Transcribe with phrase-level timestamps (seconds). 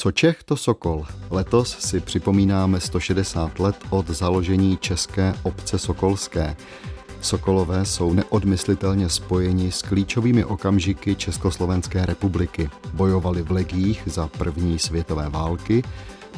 [0.00, 1.06] Co Čech, to Sokol.
[1.30, 6.56] Letos si připomínáme 160 let od založení České obce Sokolské.
[7.20, 12.70] Sokolové jsou neodmyslitelně spojeni s klíčovými okamžiky Československé republiky.
[12.92, 15.82] Bojovali v legích za první světové války,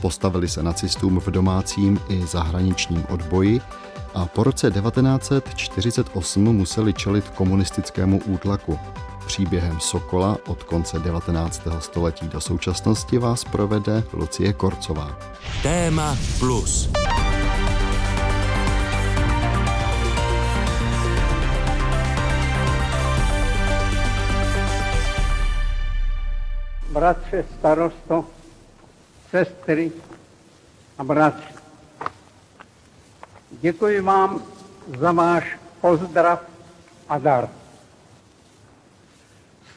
[0.00, 3.60] postavili se nacistům v domácím i zahraničním odboji
[4.14, 8.78] a po roce 1948 museli čelit komunistickému útlaku.
[9.32, 11.62] Příběhem Sokola od konce 19.
[11.78, 15.18] století do současnosti vás provede Lucie Korcová.
[15.62, 16.90] Téma plus.
[26.92, 28.24] Bratře starosto,
[29.30, 29.92] sestry
[30.98, 31.54] a bratři,
[33.50, 34.42] děkuji vám
[34.98, 36.40] za váš pozdrav
[37.08, 37.61] a dar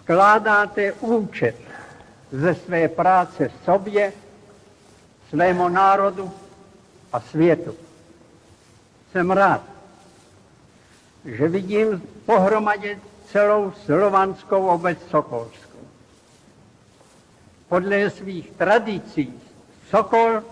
[0.06, 1.56] skládáte účet
[2.32, 4.14] ze své práce sobě,
[5.30, 6.32] svému národu
[7.14, 7.76] a světu.
[9.12, 9.62] Jsem rád,
[11.26, 13.00] že vidím pohromadě
[13.32, 15.82] celou slovanskou obec Sokolskou.
[17.70, 19.34] Podle svých tradicí
[19.90, 20.44] Sokol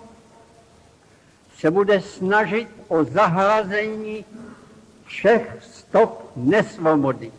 [1.58, 4.26] se bude snažit o zahlazení
[5.06, 7.32] všech stop nesvobody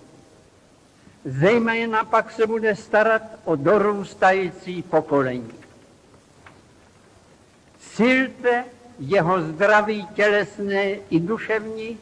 [1.25, 5.53] Zejména pak se bude starat o dorůstající pokolení.
[7.81, 8.65] Silte
[8.99, 11.99] jeho zdraví tělesné i duševní,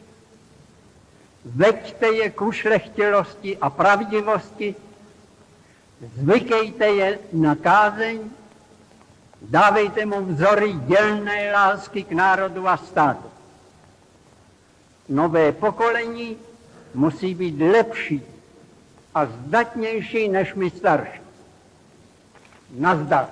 [1.44, 4.74] veďte je k ušlechtilosti a pravdivosti,
[6.16, 8.20] zvykejte je na kázeň,
[9.42, 13.30] dávejte mu vzory dělné lásky k národu a státu.
[15.08, 16.36] Nové pokolení
[16.94, 18.22] musí být lepší
[19.14, 21.20] a zdatnější než my starší.
[22.70, 23.28] Nazdar.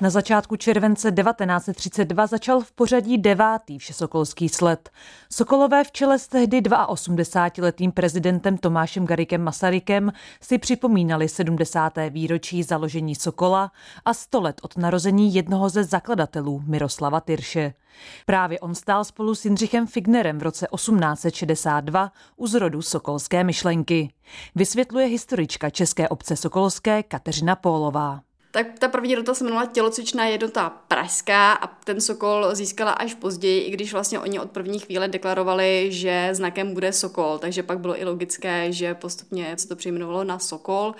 [0.00, 4.90] Na začátku července 1932 začal v pořadí devátý všesokolský sled.
[5.32, 11.92] Sokolové v čele s tehdy 82-letým prezidentem Tomášem Garikem Masarykem si připomínali 70.
[12.10, 13.72] výročí založení Sokola
[14.04, 17.74] a 100 let od narození jednoho ze zakladatelů Miroslava Tyrše.
[18.26, 24.12] Právě on stál spolu s Jindřichem Fignerem v roce 1862 u zrodu sokolské myšlenky.
[24.54, 28.27] Vysvětluje historička České obce Sokolské Kateřina Pólová.
[28.50, 33.60] Tak ta první jednota se jmenovala tělocvičná jednota pražská a ten Sokol získala až později,
[33.60, 38.00] i když vlastně oni od první chvíle deklarovali, že znakem bude Sokol, takže pak bylo
[38.00, 40.94] i logické, že postupně se to přejmenovalo na Sokol.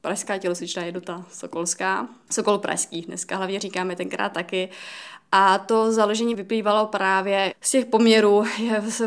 [0.00, 4.68] Pražská tělocvičná jednota Sokolská, Sokol pražský, dneska hlavně říkáme tenkrát taky.
[5.32, 8.44] A to založení vyplývalo právě z těch poměrů.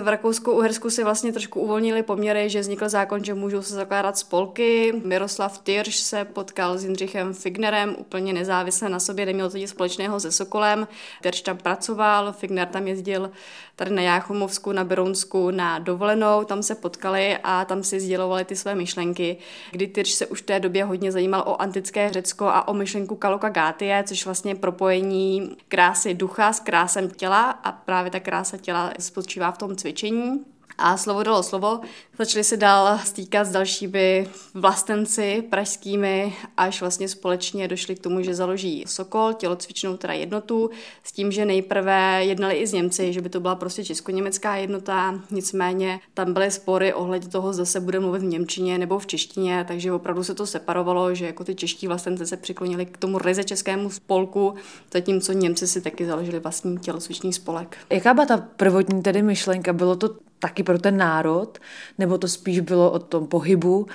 [0.01, 4.93] V Rakousku-Uhersku si vlastně trošku uvolnili poměry, že vznikl zákon, že můžou se zakládat spolky.
[5.05, 10.19] Miroslav Tyrš se potkal s Jindřichem Fignerem úplně nezávisle na sobě, neměl to nic společného
[10.19, 10.87] se Sokolem.
[11.21, 13.31] Tyrš tam pracoval, Figner tam jezdil
[13.75, 18.55] tady na Jáchomovsku, na Berounsku na dovolenou, tam se potkali a tam si sdělovali ty
[18.55, 19.37] své myšlenky,
[19.71, 23.15] kdy Tyrš se už v té době hodně zajímal o antické Řecko a o myšlenku
[23.15, 28.93] Kaloka Gátie, což vlastně propojení krásy ducha s krásem těla a právě ta krása těla
[28.99, 30.45] spočívá v tom cvičení.
[30.81, 31.79] A slovo dalo slovo.
[32.19, 38.35] Začali se dál stýkat s dalšími vlastenci pražskými, až vlastně společně došli k tomu, že
[38.35, 40.69] založí Sokol, tělocvičnou teda jednotu,
[41.03, 45.19] s tím, že nejprve jednali i s Němci, že by to byla prostě česko-německá jednota,
[45.31, 49.65] nicméně tam byly spory ohledně toho, zda se bude mluvit v Němčině nebo v češtině,
[49.67, 53.43] takže opravdu se to separovalo, že jako ty čeští vlastenci se přiklonili k tomu ryze
[53.43, 54.53] českému spolku,
[54.93, 57.77] zatímco Němci si taky založili vlastní tělocvičný spolek.
[57.89, 59.73] Jaká byla ta prvotní tedy myšlenka?
[59.73, 61.57] Bylo to taky pro ten národ,
[61.97, 63.87] nebo to spíš bylo o tom pohybu?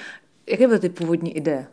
[0.47, 1.67] Jaké byly ty původní ideje?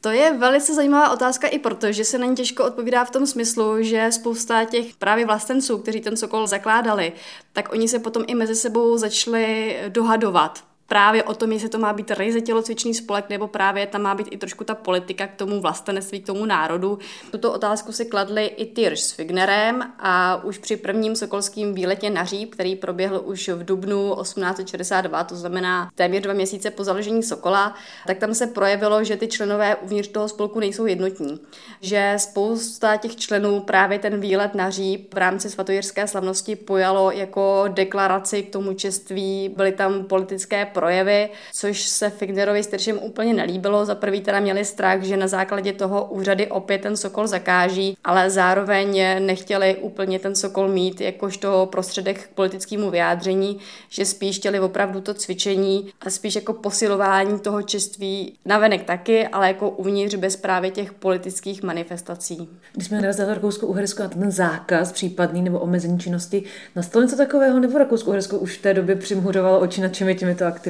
[0.00, 3.26] To je velice zajímavá otázka i proto, že se na ní těžko odpovídá v tom
[3.26, 7.12] smyslu, že spousta těch právě vlastenců, kteří ten Sokol zakládali,
[7.52, 11.92] tak oni se potom i mezi sebou začali dohadovat právě o tom, jestli to má
[11.92, 15.60] být ryze tělocvičný spolek, nebo právě tam má být i trošku ta politika k tomu
[15.60, 16.98] vlastenectví, k tomu národu.
[17.30, 22.24] Tuto otázku si kladli i Tyrš s Fignerem a už při prvním sokolském výletě na
[22.24, 27.74] Říp, který proběhl už v dubnu 1862, to znamená téměř dva měsíce po založení Sokola,
[28.06, 31.40] tak tam se projevilo, že ty členové uvnitř toho spolku nejsou jednotní.
[31.80, 37.64] Že spousta těch členů právě ten výlet na Říp v rámci svatojirské slavnosti pojalo jako
[37.68, 43.84] deklaraci k tomu čeství, byly tam politické projevy, což se Fignerovi s Tyršem úplně nelíbilo.
[43.84, 48.30] Za prvý teda měli strach, že na základě toho úřady opět ten Sokol zakáží, ale
[48.30, 53.58] zároveň nechtěli úplně ten Sokol mít jakožto prostředek k politickému vyjádření,
[53.88, 59.48] že spíš chtěli opravdu to cvičení a spíš jako posilování toho čeství navenek taky, ale
[59.48, 62.48] jako uvnitř bez právě těch politických manifestací.
[62.72, 66.42] Když jsme narazili Rakousko-Uhersko na ten zákaz případný nebo omezení činnosti,
[66.76, 70.67] nastalo něco takového nebo Rakousko-Uhersko už v té době přimhuřovalo oči nad všemi těmito aktivitami?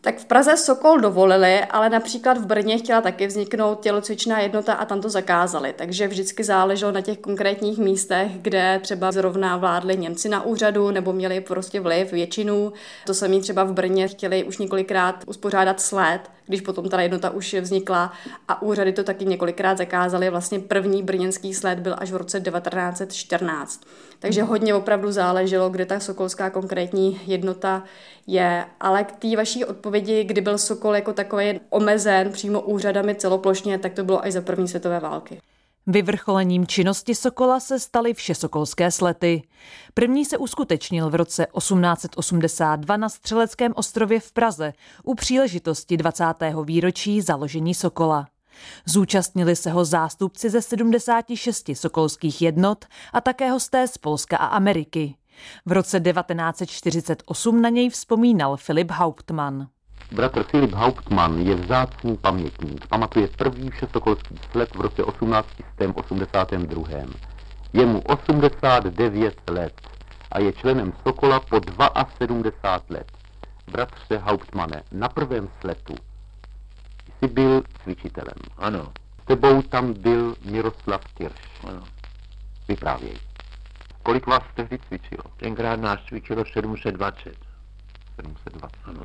[0.00, 4.84] Tak v Praze Sokol dovolili, ale například v Brně chtěla taky vzniknout tělocvičná jednota a
[4.84, 5.74] tam to zakázali.
[5.76, 11.12] Takže vždycky záleželo na těch konkrétních místech, kde třeba zrovna vládli Němci na úřadu nebo
[11.12, 12.72] měli prostě vliv, většinu.
[13.06, 17.54] To samé třeba v Brně chtěli už několikrát uspořádat sled, když potom ta jednota už
[17.54, 18.12] vznikla
[18.48, 20.30] a úřady to taky několikrát zakázali.
[20.30, 23.80] Vlastně první brněnský sled byl až v roce 1914.
[24.18, 27.84] Takže hodně opravdu záleželo, kde ta sokolská konkrétní jednota
[28.26, 28.64] je.
[28.80, 33.92] Ale k té vaší odpovědi, kdy byl Sokol jako takový omezen přímo úřadami celoplošně, tak
[33.92, 35.40] to bylo až za první světové války.
[35.90, 39.42] Vyvrcholením činnosti Sokola se staly všesokolské slety.
[39.94, 46.24] První se uskutečnil v roce 1882 na Střeleckém ostrově v Praze u příležitosti 20.
[46.64, 48.28] výročí založení Sokola.
[48.86, 55.14] Zúčastnili se ho zástupci ze 76 sokolských jednot a také hosté z Polska a Ameriky.
[55.66, 59.68] V roce 1948 na něj vzpomínal Filip Hauptmann.
[60.12, 62.86] Bratr Filip Hauptmann je vzácný pamětník.
[62.86, 66.88] Pamatuje první všesokolský sled v roce 1882.
[67.72, 69.80] Je mu 89 let
[70.32, 71.60] a je členem Sokola po
[72.18, 73.12] 72 let.
[73.72, 75.94] Bratře Hauptmane, na prvém sletu
[77.18, 78.38] jsi byl cvičitelem.
[78.56, 78.92] Ano.
[79.22, 81.40] S tebou tam byl Miroslav Tyrš.
[81.68, 81.82] Ano.
[82.68, 83.16] Vyprávěj.
[84.02, 85.24] Kolik vás tehdy cvičilo?
[85.36, 87.36] Tenkrát nás cvičilo 720.
[88.16, 88.76] 720.
[88.84, 89.02] Ano.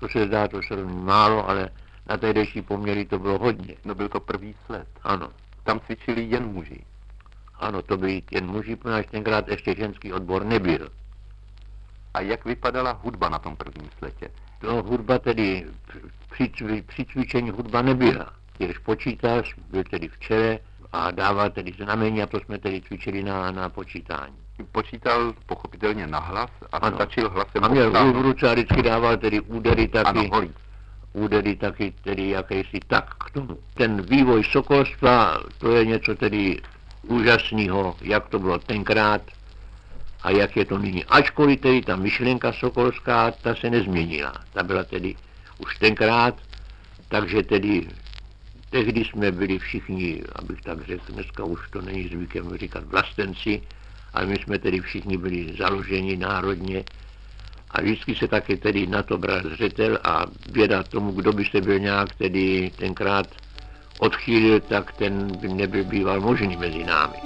[0.00, 1.70] To se zdá, to se málo, ale
[2.08, 3.74] na tehdejší poměry to bylo hodně.
[3.84, 4.88] No byl to první sled.
[5.02, 5.28] Ano.
[5.62, 6.84] Tam cvičili jen muži.
[7.54, 10.88] Ano, to byli jen muži, protože tenkrát ještě ženský odbor nebyl.
[12.14, 14.28] A jak vypadala hudba na tom prvním sletě?
[14.60, 15.66] To hudba tedy,
[16.30, 16.50] při,
[16.86, 18.32] při cvičení hudba nebyla.
[18.58, 20.58] Když počítač byl tedy v čele
[20.92, 24.45] a dával tedy znamení a to jsme tedy cvičili na, na počítání.
[24.64, 26.96] Počítal pochopitelně na hlas a Ano.
[26.96, 30.08] stačil hlasem A měl v ruce a vždycky dával tedy údery taky.
[30.08, 30.50] Ano, holí.
[31.12, 33.58] údery taky tedy jakési tak k tomu.
[33.74, 36.60] Ten vývoj sokolstva, to je něco tedy
[37.02, 39.22] úžasného, jak to bylo tenkrát
[40.22, 41.04] a jak je to nyní.
[41.04, 44.32] Ačkoliv tedy ta myšlenka sokolská, ta se nezměnila.
[44.52, 45.14] Ta byla tedy
[45.58, 46.34] už tenkrát,
[47.08, 47.88] takže tedy
[48.70, 53.62] tehdy jsme byli všichni, abych tak řekl, dneska už to není zvykem říkat vlastenci,
[54.16, 56.84] ale my jsme tedy všichni byli založeni národně
[57.70, 61.60] a vždycky se taky tedy na to bral zřetel a běda tomu, kdo by se
[61.60, 63.26] byl nějak tedy tenkrát
[63.98, 67.16] odchýlil, tak ten by nebyl býval možný mezi námi.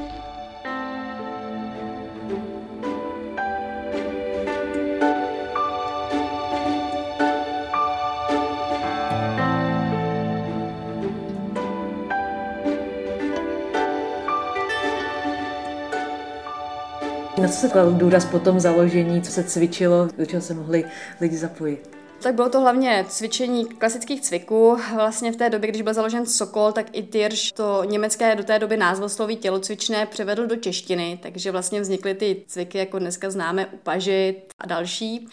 [17.41, 20.85] Na co se kladl důraz po tom založení, co se cvičilo, do čeho se mohli
[21.21, 21.97] lidi zapojit?
[22.23, 24.79] Tak bylo to hlavně cvičení klasických cviků.
[24.95, 28.59] Vlastně v té době, když byl založen Sokol, tak i Tyrš to německé do té
[28.59, 34.43] doby názvosloví tělocvičné převedl do češtiny, takže vlastně vznikly ty cviky, jako dneska známe upažit
[34.59, 35.29] a další.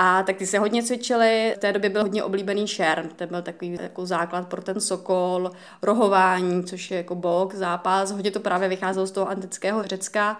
[0.00, 3.42] A tak ty se hodně cvičili, v té době byl hodně oblíbený šerm, ten byl
[3.42, 5.50] takový jako základ pro ten sokol,
[5.82, 10.38] rohování, což je jako bok, zápas, hodně to právě vycházelo z toho antického Řecka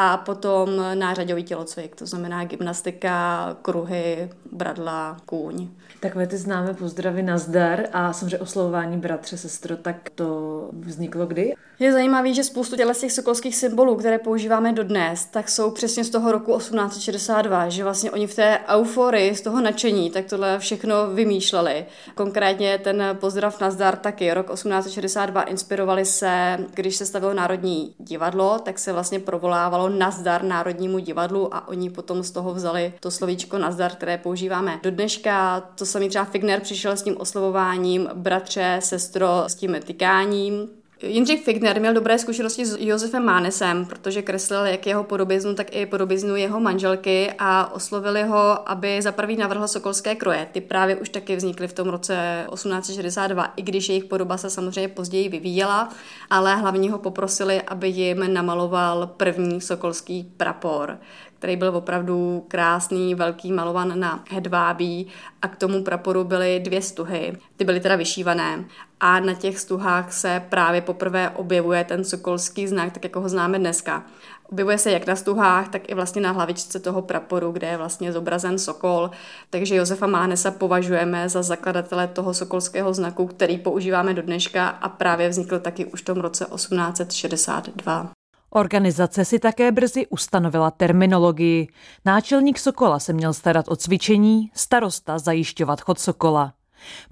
[0.00, 5.68] a potom nářadový tělocvik, to znamená gymnastika, kruhy, bradla, kůň.
[6.00, 11.54] Takové ty známé pozdravy na zdar a samozřejmě oslovování bratře, sestro, tak to vzniklo kdy?
[11.80, 16.10] Je zajímavé, že spoustu těchto těch sokolských symbolů, které používáme dodnes, tak jsou přesně z
[16.10, 20.94] toho roku 1862, že vlastně oni v té euforii, z toho nadšení, tak tohle všechno
[21.14, 21.86] vymýšleli.
[22.14, 28.58] Konkrétně ten pozdrav na zdar taky, rok 1862 inspirovali se, když se stavilo Národní divadlo,
[28.58, 33.58] tak se vlastně provolávalo nazdar Národnímu divadlu a oni potom z toho vzali to slovíčko
[33.58, 35.60] nazdar, které používáme do dneška.
[35.74, 40.77] To samý třeba Figner přišel s tím oslovováním bratře, sestro, s tím tykáním.
[41.02, 45.86] Jindřich Figner měl dobré zkušenosti s Josefem Mánesem, protože kreslil jak jeho podobiznu, tak i
[45.86, 50.48] podobiznu jeho manželky a oslovili ho, aby za prvý navrhl sokolské kroje.
[50.52, 54.88] Ty právě už taky vznikly v tom roce 1862, i když jejich podoba se samozřejmě
[54.88, 55.88] později vyvíjela,
[56.30, 60.98] ale hlavně ho poprosili, aby jim namaloval první sokolský prapor
[61.38, 65.06] který byl opravdu krásný, velký, malovan na hedvábí
[65.42, 67.38] a k tomu praporu byly dvě stuhy.
[67.56, 68.64] Ty byly teda vyšívané
[69.00, 73.58] a na těch stuhách se právě poprvé objevuje ten sokolský znak, tak jako ho známe
[73.58, 74.02] dneska.
[74.50, 78.12] Objevuje se jak na stuhách, tak i vlastně na hlavičce toho praporu, kde je vlastně
[78.12, 79.10] zobrazen sokol.
[79.50, 85.28] Takže Josefa Mánesa považujeme za zakladatele toho sokolského znaku, který používáme do dneška a právě
[85.28, 88.17] vznikl taky už v tom roce 1862.
[88.50, 91.68] Organizace si také brzy ustanovila terminologii.
[92.04, 96.54] Náčelník Sokola se měl starat o cvičení, starosta zajišťovat chod Sokola.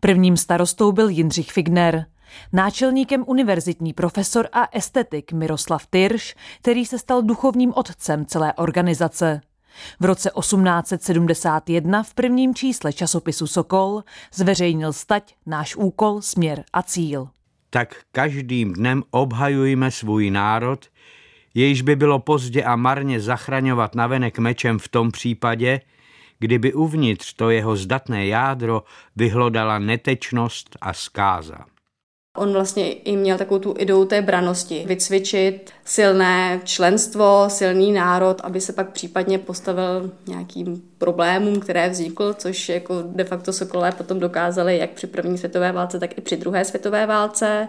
[0.01, 2.07] Prvním starostou byl Jindřich Figner.
[2.53, 9.41] Náčelníkem univerzitní profesor a estetik Miroslav Tyrš, který se stal duchovním otcem celé organizace.
[10.01, 14.03] V roce 1871 v prvním čísle časopisu Sokol
[14.35, 17.29] zveřejnil stať Náš úkol, směr a cíl.
[17.71, 20.87] Tak každým dnem obhajujme svůj národ,
[21.57, 25.81] jejíž by bylo pozdě a marně zachraňovat navenek mečem v tom případě,
[26.39, 28.83] kdyby uvnitř to jeho zdatné jádro
[29.17, 31.76] vyhlodala netečnost a zkáza.
[32.37, 38.61] On vlastně i měl takovou tu ideu té branosti, vycvičit silné členstvo, silný národ, aby
[38.61, 44.79] se pak případně postavil nějakým problémům, které vznikl, což jako de facto Sokolé potom dokázali
[44.79, 47.69] jak při první světové válce, tak i při druhé světové válce.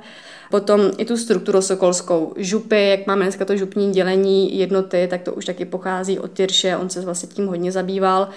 [0.51, 2.33] Potom i tu strukturu sokolskou.
[2.38, 6.77] Župy, jak máme dneska to župní dělení jednoty, tak to už taky pochází od Tyrše,
[6.77, 8.29] on se vlastně tím hodně zabýval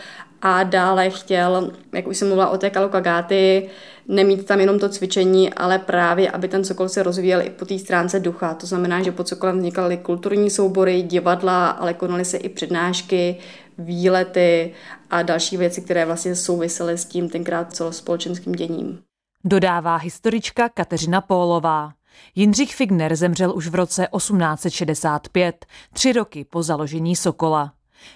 [0.43, 3.71] a dále chtěl, jak už jsem mluvila o té kalokagáty,
[4.09, 7.79] nemít tam jenom to cvičení, ale právě, aby ten Sokol se rozvíjel i po té
[7.79, 8.55] stránce ducha.
[8.55, 13.37] To znamená, že pod Sokolem vznikaly kulturní soubory, divadla, ale konaly se i přednášky,
[13.79, 14.73] výlety
[15.11, 18.99] a další věci, které vlastně souvisely s tím tenkrát celospolečenským děním.
[19.45, 21.93] Dodává historička Kateřina Pólová.
[22.35, 27.73] Jindřich Figner zemřel už v roce 1865, tři roky po založení Sokola.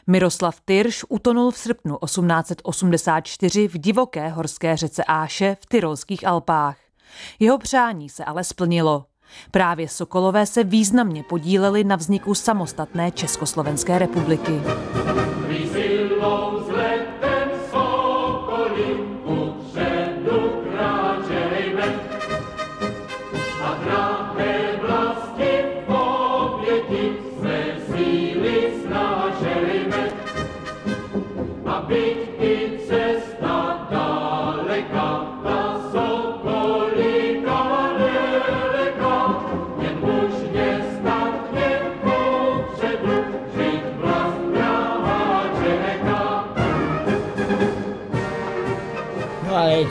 [0.07, 6.76] Miroslav Tyrš utonul v srpnu 1884 v divoké horské řece Áše v Tyrolských Alpách.
[7.41, 9.05] Jeho přání se ale splnilo.
[9.50, 14.61] Právě Sokolové se významně podíleli na vzniku samostatné Československé republiky.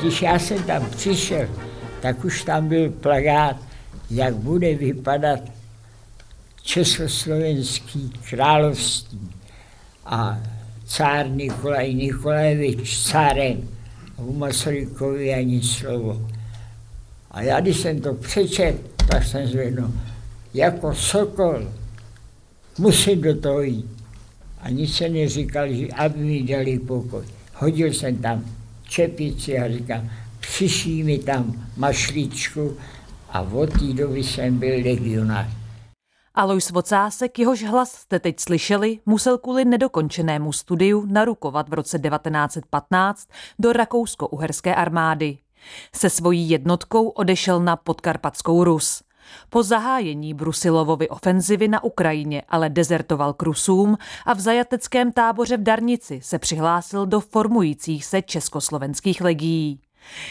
[0.03, 1.47] Když já jsem tam přišel,
[2.01, 3.57] tak už tam byl plagát,
[4.11, 5.39] jak bude vypadat
[6.61, 9.31] československý království.
[10.05, 10.39] A
[10.85, 13.69] cár Nikolaj Nikolajevič cárem,
[14.17, 16.29] u Masarykovi ani slovo.
[17.31, 18.75] A já, když jsem to přečet,
[19.07, 19.91] tak jsem zvednul,
[20.53, 21.71] jako sokol,
[22.77, 24.03] musím do toho jít.
[24.61, 27.23] A nic se neříkal, že aby mi dali pokoj.
[27.53, 28.45] Hodil jsem tam
[28.93, 30.09] čepici a říkám,
[30.39, 32.77] přišli mi tam mašličku
[33.29, 35.47] a od té doby jsem byl legionář.
[36.35, 43.27] Alois Vocásek, jehož hlas jste teď slyšeli, musel kvůli nedokončenému studiu narukovat v roce 1915
[43.59, 45.37] do rakousko-uherské armády.
[45.95, 49.03] Se svojí jednotkou odešel na podkarpatskou Rus.
[49.49, 55.63] Po zahájení Brusilovovy ofenzivy na Ukrajině ale dezertoval k Rusům a v zajateckém táboře v
[55.63, 59.79] Darnici se přihlásil do formujících se československých legií.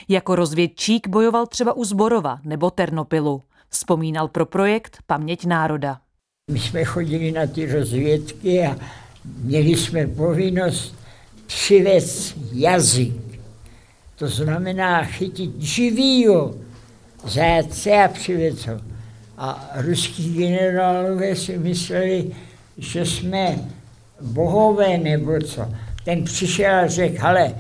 [0.08, 3.42] Jako rozvědčík bojoval třeba u Zborova nebo Ternopilu.
[3.68, 5.99] Vzpomínal pro projekt Paměť národa.
[6.50, 8.76] My jsme chodili na ty rozvědky a
[9.25, 10.94] měli jsme povinnost
[11.46, 13.14] přivez jazyk.
[14.16, 16.54] To znamená chytit živýho
[17.25, 18.81] zajatce a přivez ho.
[19.38, 22.31] A ruský generálové si mysleli,
[22.79, 23.59] že jsme
[24.21, 25.69] bohové nebo co.
[26.05, 27.55] Ten přišel a řekl, ale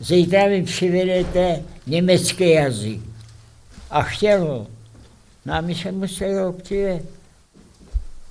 [0.00, 3.00] zítra mi přivedete německý jazyk.
[3.90, 4.66] A chtěl ho.
[5.46, 7.04] No a my jsme museli ho přivést.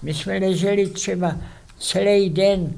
[0.01, 1.37] My jsme leželi třeba
[1.79, 2.73] celý den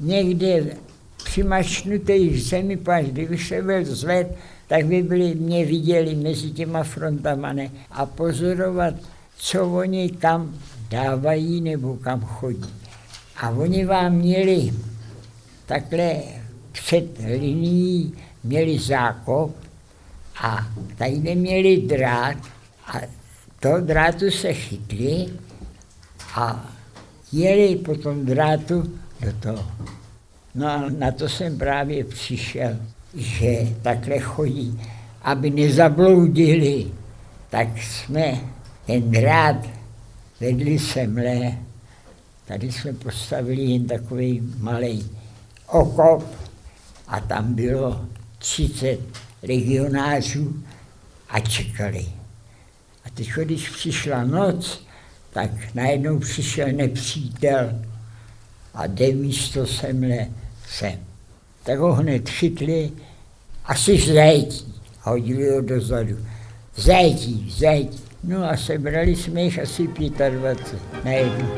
[0.00, 0.76] někde
[1.24, 6.82] přimačnutý v zemi, až kdyby se byl zved, tak by byli, mě viděli mezi těma
[6.82, 7.70] frontama ne?
[7.90, 8.94] a pozorovat,
[9.36, 10.54] co oni tam
[10.90, 12.74] dávají nebo kam chodí.
[13.36, 14.72] A oni vám měli
[15.66, 16.22] takhle
[16.72, 19.56] před linií měli zákop
[20.42, 22.36] a tady měli drát
[22.86, 23.00] a
[23.60, 25.28] to drátu se chytli
[26.34, 26.72] a
[27.32, 29.66] jeli po tom drátu do toho.
[30.54, 32.76] No a na to jsem právě přišel.
[33.14, 34.80] Že takhle chodí,
[35.22, 36.86] aby nezabloudili,
[37.50, 38.40] tak jsme
[38.86, 39.66] ten drát
[40.40, 41.58] vedli semle,
[42.44, 45.10] tady jsme postavili jen takový malý
[45.66, 46.24] okop
[47.08, 48.04] a tam bylo
[48.38, 48.98] 30
[49.42, 50.62] legionářů
[51.28, 52.06] a čekali.
[53.04, 54.86] A teď, když přišla noc,
[55.30, 57.82] tak najednou přišel nepřítel
[58.74, 60.26] a jde místo semle
[60.68, 61.13] sem.
[61.64, 62.92] Tak ho hned chytli
[63.64, 64.74] a si v zajetí.
[65.04, 66.16] A hodili ho dozadu.
[66.74, 68.00] V zajetí, zajetí.
[68.24, 71.48] No a sebrali jsme jich asi 25 na jednu.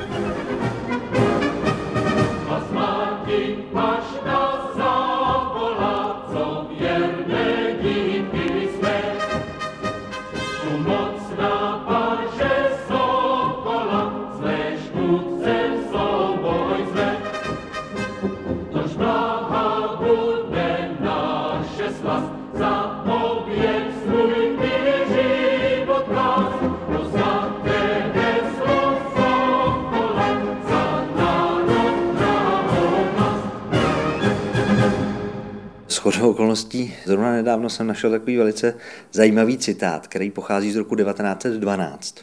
[36.17, 38.75] Shodou okolností zrovna nedávno jsem našel takový velice
[39.13, 42.17] zajímavý citát, který pochází z roku 1912.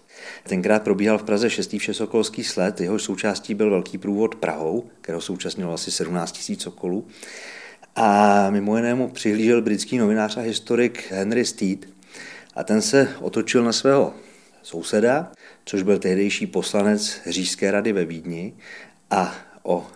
[0.48, 5.74] Tenkrát probíhal v Praze šestý všesokolský sled, jeho součástí byl velký průvod Prahou, kterého současnilo
[5.74, 7.08] asi 17 000 sokolů.
[7.96, 11.90] A mimo jiné mu přihlížel britský novinář a historik Henry Steed
[12.56, 14.14] a ten se otočil na svého
[14.64, 15.32] souseda,
[15.66, 18.54] což byl tehdejší poslanec Řížské rady ve Vídni
[19.12, 19.88] a o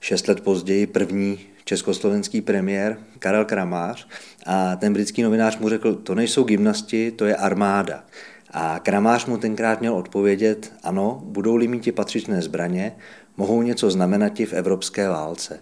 [0.00, 4.08] šest let později první československý premiér Karel Kramář
[4.46, 8.04] a ten britský novinář mu řekl, to nejsou gymnasti, to je armáda.
[8.50, 12.96] A Kramář mu tenkrát měl odpovědět, ano, budou-li mít patřičné zbraně,
[13.36, 15.60] mohou něco znamenat v evropské válce.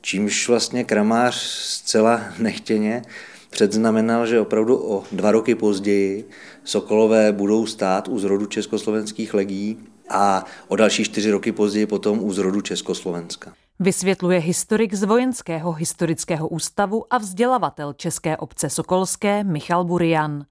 [0.00, 3.02] Čímž vlastně Kramář zcela nechtěně
[3.50, 6.28] předznamenal, že opravdu o dva roky později
[6.64, 9.78] Sokolové budou stát u zrodu československých legií
[10.08, 13.52] a o další čtyři roky později potom u zrodu Československa.
[13.82, 20.44] Vysvětluje historik z Vojenského historického ústavu a vzdělavatel České obce Sokolské Michal Burian.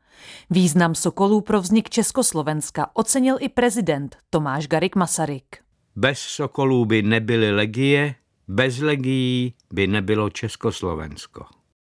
[0.49, 5.57] Význam Sokolů pro vznik Československa ocenil i prezident Tomáš Garik Masaryk.
[5.95, 8.15] Bez Sokolů by nebyly legie,
[8.47, 11.45] bez legií by nebylo Československo.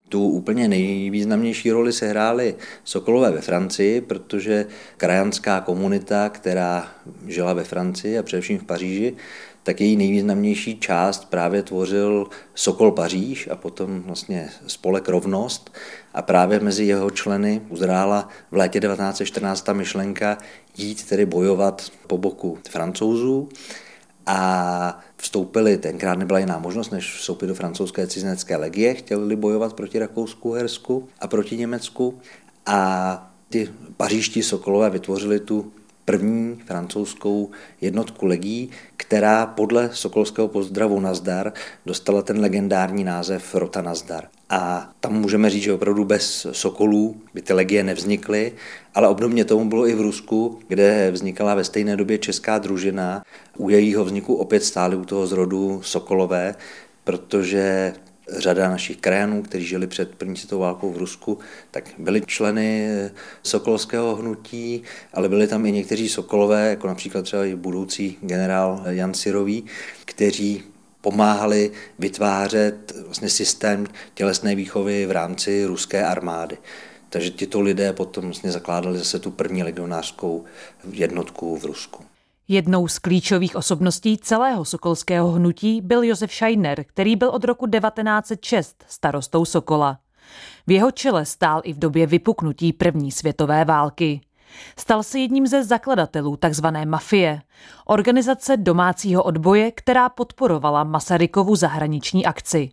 [0.08, 6.88] Tu úplně nejvýznamnější roli se hrály Sokolové ve Francii, protože krajanská komunita, která
[7.26, 9.16] žila ve Francii a především v Paříži,
[9.62, 15.72] tak její nejvýznamnější část právě tvořil Sokol Paříž a potom vlastně spolek Rovnost.
[16.14, 20.38] A právě mezi jeho členy uzrála v létě 1914 ta myšlenka
[20.76, 23.48] jít tedy bojovat po boku francouzů.
[24.26, 29.98] A vstoupili, tenkrát nebyla jiná možnost, než vstoupit do francouzské cizinecké legie, chtěli bojovat proti
[29.98, 32.20] Rakousku, Hersku a proti Německu.
[32.66, 35.72] A ty pařížští sokolové vytvořili tu
[36.04, 41.52] první francouzskou jednotku legí, která podle sokolského pozdravu Nazdar
[41.86, 44.28] dostala ten legendární název Rota Nazdar.
[44.50, 48.52] A tam můžeme říct, že opravdu bez sokolů by ty legie nevznikly,
[48.94, 53.22] ale obdobně tomu bylo i v Rusku, kde vznikala ve stejné době česká družina.
[53.56, 56.54] U jejího vzniku opět stály u toho zrodu Sokolové,
[57.04, 57.94] protože
[58.28, 61.38] řada našich krajanů, kteří žili před první světovou válkou v Rusku,
[61.70, 62.90] tak byli členy
[63.42, 64.82] sokolského hnutí,
[65.14, 69.64] ale byli tam i někteří sokolové, jako například třeba i budoucí generál Jan Sirový,
[70.04, 70.62] kteří
[71.00, 76.58] pomáhali vytvářet vlastně systém tělesné výchovy v rámci ruské armády.
[77.08, 80.44] Takže tyto lidé potom vlastně zakládali zase tu první legionářskou
[80.92, 82.04] jednotku v Rusku.
[82.48, 88.84] Jednou z klíčových osobností celého sokolského hnutí byl Josef Scheiner, který byl od roku 1906
[88.88, 89.98] starostou Sokola.
[90.66, 94.20] V jeho čele stál i v době vypuknutí první světové války.
[94.78, 96.66] Stal se jedním ze zakladatelů tzv.
[96.84, 97.42] mafie,
[97.86, 102.70] organizace domácího odboje, která podporovala Masarykovu zahraniční akci.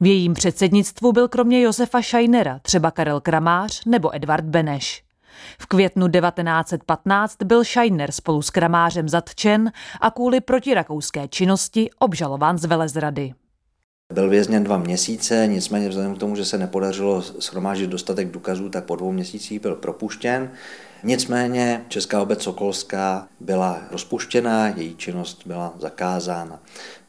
[0.00, 5.04] V jejím předsednictvu byl kromě Josefa Scheinera třeba Karel Kramář nebo Edvard Beneš.
[5.58, 12.64] V květnu 1915 byl Scheiner spolu s kramářem zatčen a kvůli protirakouské činnosti obžalován z
[12.64, 13.34] velezrady.
[14.12, 18.84] Byl vězněn dva měsíce, nicméně vzhledem k tomu, že se nepodařilo schromážit dostatek důkazů, tak
[18.84, 20.50] po dvou měsících byl propuštěn.
[21.02, 26.60] Nicméně Česká obec Sokolská byla rozpuštěna, její činnost byla zakázána.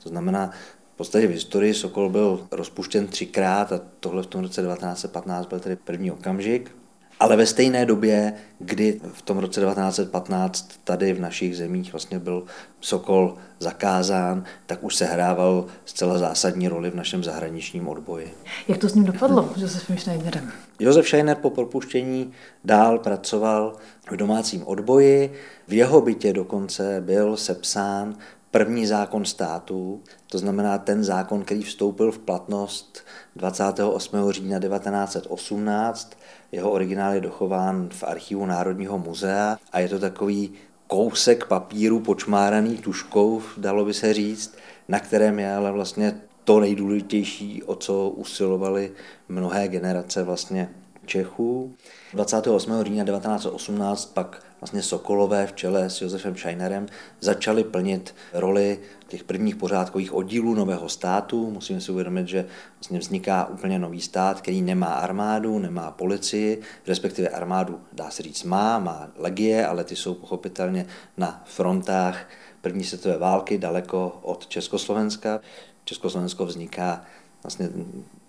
[0.03, 0.51] To znamená,
[0.93, 5.59] v podstatě v historii Sokol byl rozpuštěn třikrát a tohle v tom roce 1915 byl
[5.59, 6.75] tedy první okamžik.
[7.19, 12.43] Ale ve stejné době, kdy v tom roce 1915 tady v našich zemích vlastně byl
[12.82, 18.34] Sokol zakázán, tak už se hrával zcela zásadní roli v našem zahraničním odboji.
[18.67, 20.52] Jak to s ním dopadlo, Josefem Schneiderem?
[20.80, 22.32] Josef Scheiner po propuštění
[22.63, 23.76] dál pracoval
[24.12, 25.34] v domácím odboji.
[25.67, 28.15] V jeho bytě dokonce byl sepsán
[28.53, 34.31] první zákon státu, to znamená ten zákon, který vstoupil v platnost 28.
[34.31, 36.17] října 1918.
[36.51, 40.51] Jeho originál je dochován v archivu Národního muzea a je to takový
[40.87, 44.55] kousek papíru počmáraný tuškou, dalo by se říct,
[44.87, 48.91] na kterém je ale vlastně to nejdůležitější, o co usilovali
[49.29, 50.69] mnohé generace vlastně
[51.05, 51.75] Čechů.
[52.13, 52.83] 28.
[52.83, 56.85] října 1918 pak vlastně Sokolové v čele s Josefem Scheinerem
[57.19, 61.51] začali plnit roli těch prvních pořádkových oddílů nového státu.
[61.51, 67.29] Musíme si uvědomit, že vlastně vzniká úplně nový stát, který nemá armádu, nemá policii, respektive
[67.29, 70.85] armádu, dá se říct, má, má legie, ale ty jsou pochopitelně
[71.17, 72.29] na frontách
[72.61, 75.39] první světové války, daleko od Československa.
[75.85, 77.05] Československo vzniká
[77.43, 77.69] vlastně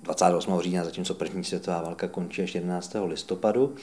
[0.04, 0.60] 28.
[0.60, 2.96] října, zatímco první světová válka končí až 11.
[3.06, 3.74] listopadu.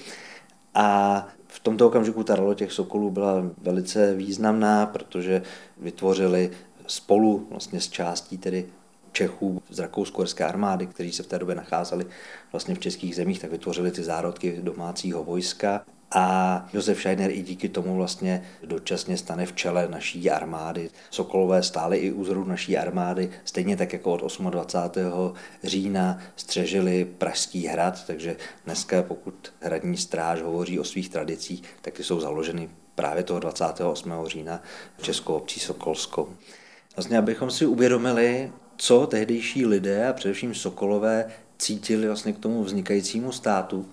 [0.74, 5.42] A v tomto okamžiku ta role těch sokolů byla velice významná, protože
[5.78, 6.52] vytvořili
[6.88, 8.66] spolu vlastně s částí tedy
[9.12, 12.06] Čechů z rakousko armády, kteří se v té době nacházeli
[12.52, 17.70] vlastně v českých zemích, tak vytvořili ty zárodky domácího vojska a Josef Scheiner i díky
[17.70, 20.90] tomu vlastně dočasně stane v čele naší armády.
[21.10, 25.34] Sokolové stály i u naší armády, stejně tak jako od 28.
[25.64, 32.04] října střežili Pražský hrad, takže dneska pokud hradní stráž hovoří o svých tradicích, tak ty
[32.04, 34.14] jsou založeny právě toho 28.
[34.26, 34.62] října
[35.02, 36.30] Českou obcí Sokolskou.
[36.96, 41.26] Vlastně, abychom si uvědomili, co tehdejší lidé a především Sokolové
[41.58, 43.90] cítili vlastně k tomu vznikajícímu státu,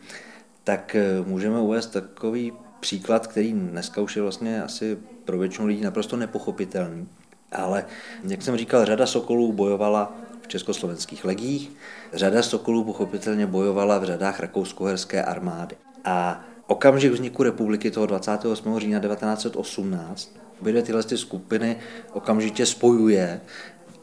[0.69, 5.81] tak eh, můžeme uvést takový příklad, který dneska už je vlastně asi pro většinu lidí
[5.81, 7.09] naprosto nepochopitelný.
[7.53, 7.85] Ale,
[8.29, 11.71] jak jsem říkal, řada sokolů bojovala v československých legích,
[12.13, 15.77] řada sokolů pochopitelně bojovala v řadách rakousko-herské armády.
[16.05, 18.79] A okamžik vzniku republiky toho 28.
[18.79, 21.77] října 1918 obě tyhle ty skupiny
[22.13, 23.41] okamžitě spojuje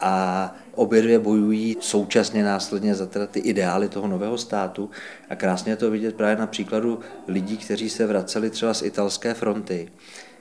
[0.00, 4.90] a obě dvě bojují současně následně za teda ty ideály toho nového státu.
[5.30, 9.34] A krásně je to vidět právě na příkladu lidí, kteří se vraceli třeba z italské
[9.34, 9.92] fronty,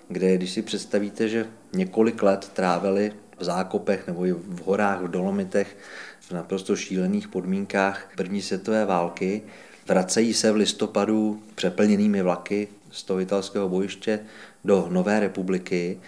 [0.08, 5.08] kde když si představíte, že několik let trávili v zákopech nebo i v horách, v
[5.08, 5.78] Dolomitech,
[6.20, 9.42] v naprosto šílených podmínkách první světové války,
[9.88, 14.20] vracejí se v listopadu přeplněnými vlaky z toho italského bojiště
[14.66, 16.00] do Nové republiky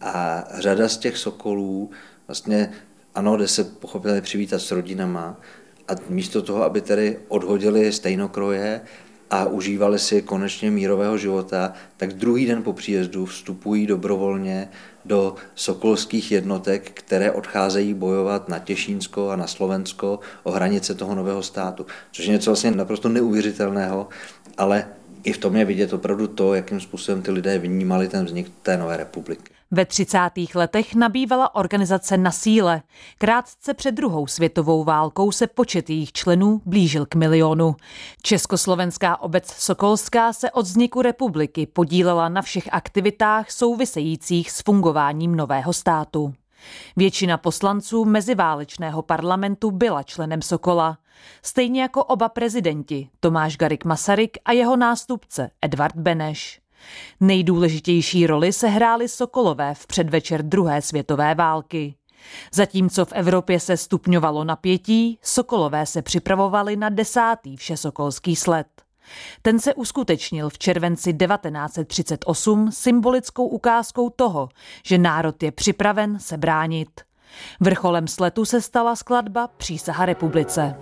[0.00, 1.90] a řada z těch sokolů
[2.26, 2.72] vlastně
[3.16, 5.40] ano, jde se pochopitelně přivítat s rodinama
[5.88, 8.80] a místo toho, aby tedy odhodili stejnokroje
[9.30, 14.68] a užívali si konečně mírového života, tak druhý den po příjezdu vstupují dobrovolně
[15.04, 21.42] do sokolských jednotek, které odcházejí bojovat na Těšínsko a na Slovensko o hranice toho nového
[21.42, 21.86] státu.
[22.12, 24.08] Což je něco vlastně naprosto neuvěřitelného,
[24.58, 24.88] ale
[25.24, 28.76] i v tom je vidět opravdu to, jakým způsobem ty lidé vnímali ten vznik té
[28.76, 29.55] nové republiky.
[29.70, 30.18] Ve 30.
[30.54, 32.82] letech nabývala organizace na síle.
[33.18, 37.76] Krátce před druhou světovou válkou se počet jejich členů blížil k milionu.
[38.22, 45.72] Československá obec Sokolská se od vzniku republiky podílela na všech aktivitách souvisejících s fungováním nového
[45.72, 46.34] státu.
[46.96, 50.98] Většina poslanců meziválečného parlamentu byla členem Sokola,
[51.42, 56.65] stejně jako oba prezidenti Tomáš Garik Masaryk a jeho nástupce Edvard Beneš.
[57.20, 61.94] Nejdůležitější roli se hrály Sokolové v předvečer druhé světové války.
[62.52, 68.66] Zatímco v Evropě se stupňovalo napětí, Sokolové se připravovali na desátý všesokolský sled.
[69.42, 74.48] Ten se uskutečnil v červenci 1938 symbolickou ukázkou toho,
[74.84, 77.00] že národ je připraven se bránit.
[77.60, 80.74] Vrcholem sletu se stala skladba Přísaha republice.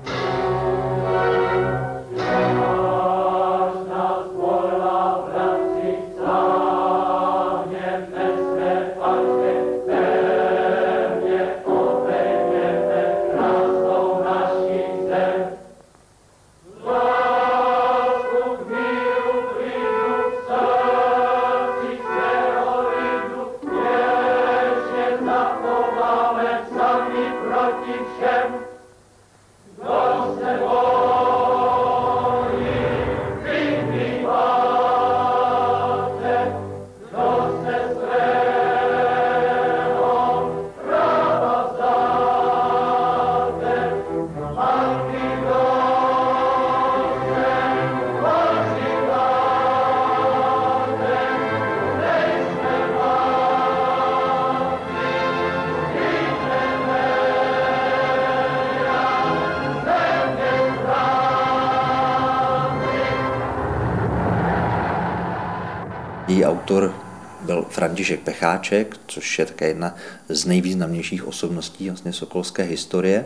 [66.65, 66.95] Autor
[67.41, 69.95] byl František Pecháček, což je také jedna
[70.29, 73.25] z nejvýznamnějších osobností vlastně sokolské historie.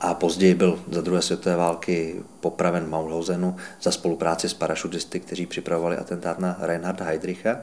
[0.00, 5.46] A později byl za druhé světové války popraven v Maulhausenu za spolupráci s parašutisty, kteří
[5.46, 7.60] připravovali atentát na Reinharda Heydricha.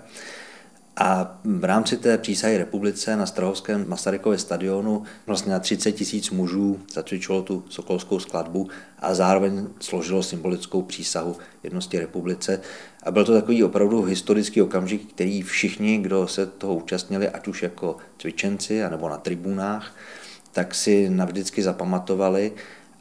[0.98, 6.80] A v rámci té přísahy republice na Strahovském Masarykově stadionu vlastně na 30 tisíc mužů
[6.94, 12.62] zacvičilo tu sokolskou skladbu a zároveň složilo symbolickou přísahu jednosti republice.
[13.04, 17.64] A byl to takový opravdu historický okamžik, který všichni, kdo se toho účastnili, ať už
[17.64, 19.96] jako cvičenci, anebo na tribunách,
[20.52, 22.52] tak si navždycky zapamatovali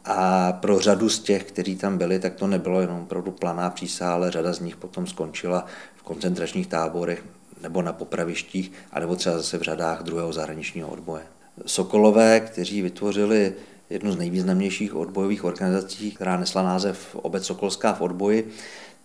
[0.05, 4.15] a pro řadu z těch, kteří tam byli, tak to nebylo jenom opravdu planá přísaha,
[4.15, 7.25] ale řada z nich potom skončila v koncentračních táborech
[7.63, 11.23] nebo na popravištích, anebo třeba zase v řadách druhého zahraničního odboje.
[11.67, 13.53] Sokolové, kteří vytvořili
[13.91, 18.49] jednu z nejvýznamnějších odbojových organizací, která nesla název Obec Sokolská v odboji,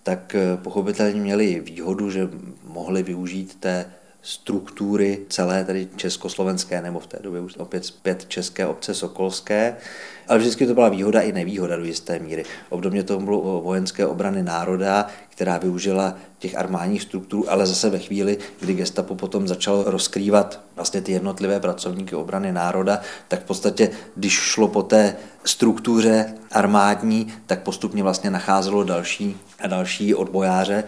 [0.03, 2.29] tak pochopitelně měli výhodu, že
[2.63, 3.85] mohli využít té
[4.21, 9.77] struktury celé tedy československé, nebo v té době už opět zpět české obce sokolské,
[10.27, 12.45] ale vždycky to byla výhoda i nevýhoda do jisté míry.
[12.69, 18.37] Obdobně to bylo vojenské obrany národa, která využila těch armádních struktur, ale zase ve chvíli,
[18.59, 24.33] kdy gestapo potom začalo rozkrývat vlastně ty jednotlivé pracovníky obrany národa, tak v podstatě, když
[24.33, 30.83] šlo po té struktuře armádní, tak postupně vlastně nacházelo další a další odbojáře.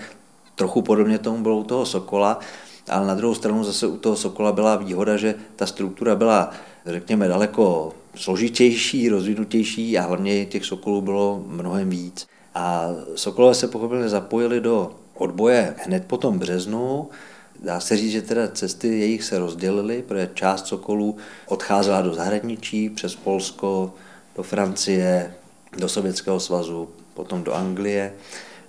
[0.55, 2.39] Trochu podobně tomu bylo u toho Sokola,
[2.89, 6.51] ale na druhou stranu zase u toho Sokola byla výhoda, že ta struktura byla,
[6.85, 12.27] řekněme, daleko složitější, rozvinutější a hlavně těch Sokolů bylo mnohem víc.
[12.55, 17.09] A Sokolové se pochopitelně zapojili do odboje hned po tom březnu.
[17.63, 22.89] Dá se říct, že teda cesty jejich se rozdělily, protože část Sokolů odcházela do zahraničí,
[22.89, 23.93] přes Polsko,
[24.35, 25.33] do Francie,
[25.77, 28.13] do Sovětského svazu, potom do Anglie.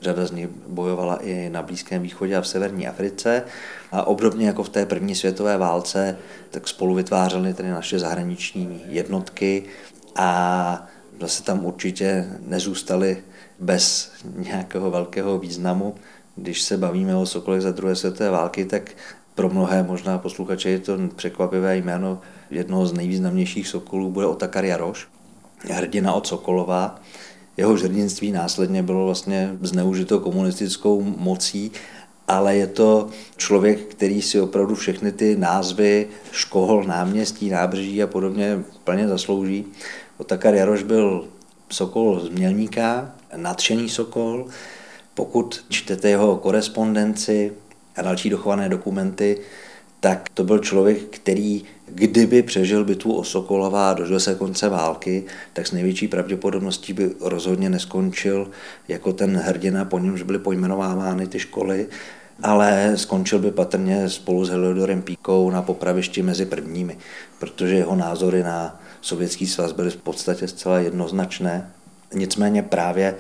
[0.01, 3.45] Řada z nich bojovala i na Blízkém východě a v severní Africe.
[3.93, 6.19] A obdobně jako v té první světové válce,
[6.51, 9.65] tak spolu vytvářely tedy naše zahraniční jednotky
[10.17, 10.87] a
[11.21, 13.23] zase tam určitě nezůstali
[13.59, 15.95] bez nějakého velkého významu.
[16.37, 18.91] Když se bavíme o Sokolech za druhé světové války, tak
[19.35, 25.09] pro mnohé možná posluchače je to překvapivé jméno jednoho z nejvýznamnějších Sokolů bude Otakar Jaroš,
[25.71, 27.01] hrdina od Sokolova,
[27.57, 31.73] jeho hrdinství následně bylo vlastně zneužito komunistickou mocí,
[32.29, 38.65] ale je to člověk, který si opravdu všechny ty názvy škol, náměstí, nábřeží a podobně
[38.85, 39.65] plně zaslouží.
[40.19, 41.29] Otakar Jaroš byl
[41.71, 44.47] Sokol z Mělníka, nadšený Sokol.
[45.15, 47.53] Pokud čtete jeho korespondenci
[47.97, 49.39] a další dochované dokumenty,
[50.01, 55.25] tak to byl člověk, který kdyby přežil bitvu o Sokolova a dožil se konce války,
[55.53, 58.51] tak s největší pravděpodobností by rozhodně neskončil
[58.89, 61.87] jako ten hrdina, po němž byly pojmenovávány ty školy,
[62.43, 66.99] ale skončil by patrně spolu s Heliodorem Píkou na popravišti mezi prvními,
[67.39, 71.71] protože jeho názory na sovětský svaz byly v podstatě zcela jednoznačné.
[72.15, 73.15] Nicméně právě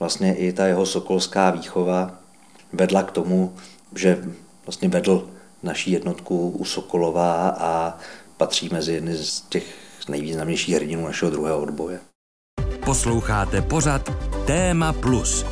[0.00, 2.10] vlastně i ta jeho sokolská výchova
[2.72, 3.54] vedla k tomu,
[3.94, 4.24] že
[4.66, 5.30] vlastně vedl
[5.62, 7.98] naší jednotku u Sokolova a
[8.36, 9.64] patří mezi jedny z těch
[10.08, 12.00] nejvýznamnějších hrdinů našeho druhého odboje.
[12.84, 14.12] Posloucháte pořad
[14.46, 15.44] Téma Plus.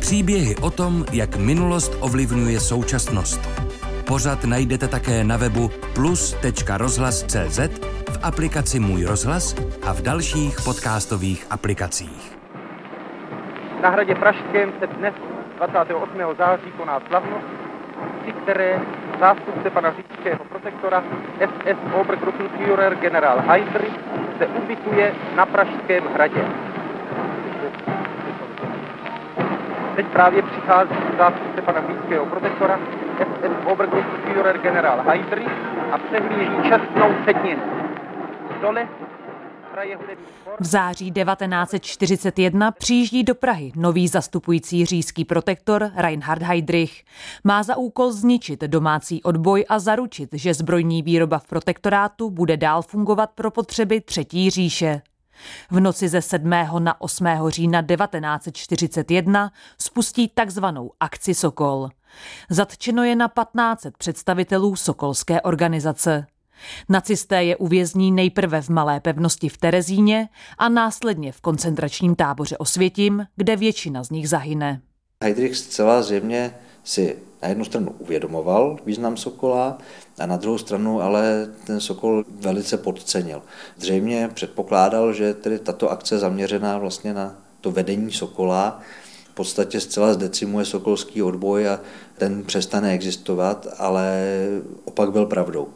[0.00, 3.40] Příběhy o tom, jak minulost ovlivňuje současnost.
[4.06, 7.58] Pořad najdete také na webu plus.rozhlas.cz,
[8.10, 12.35] v aplikaci Můj rozhlas a v dalších podcastových aplikacích.
[13.82, 15.14] Na hradě Pražském se dnes
[15.56, 16.08] 28.
[16.38, 17.46] září koná slavnost,
[18.22, 18.80] při které
[19.20, 21.02] zástupce pana říšského protektora
[21.44, 23.94] SS Obergruppenführer generál Heydrich
[24.38, 26.44] se ubytuje na Pražském hradě.
[29.96, 32.78] Teď právě přichází zástupce pana říšského protektora
[33.18, 35.52] SS Obergruppenführer generál Heydrich
[35.92, 37.62] a přehlíží čestnou sedninu.
[38.60, 38.88] Dole
[40.60, 47.04] v září 1941 přijíždí do Prahy nový zastupující říjský protektor Reinhard Heydrich.
[47.44, 52.82] Má za úkol zničit domácí odboj a zaručit, že zbrojní výroba v protektorátu bude dál
[52.82, 55.02] fungovat pro potřeby Třetí říše.
[55.70, 56.50] V noci ze 7.
[56.78, 57.26] na 8.
[57.48, 61.88] října 1941 spustí takzvanou akci Sokol.
[62.50, 66.26] Zatčeno je na 15 představitelů sokolské organizace.
[66.88, 73.26] Nacisté je uvězní nejprve v malé pevnosti v Terezíně a následně v koncentračním táboře Osvětim,
[73.36, 74.80] kde většina z nich zahyne.
[75.24, 79.78] Heydrich zcela zjevně si na jednu stranu uvědomoval význam Sokola
[80.18, 83.42] a na druhou stranu ale ten Sokol velice podcenil.
[83.78, 88.80] Zřejmě předpokládal, že tedy tato akce zaměřená vlastně na to vedení Sokola
[89.30, 91.80] v podstatě zcela zdecimuje sokolský odboj a
[92.18, 94.24] ten přestane existovat, ale
[94.84, 95.68] opak byl pravdou.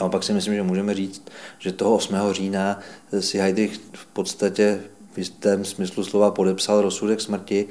[0.00, 1.22] A opak si myslím, že můžeme říct,
[1.58, 2.16] že toho 8.
[2.32, 2.80] října
[3.20, 4.80] si Heidrich v podstatě
[5.12, 7.66] v jistém smyslu slova podepsal rozsudek smrti,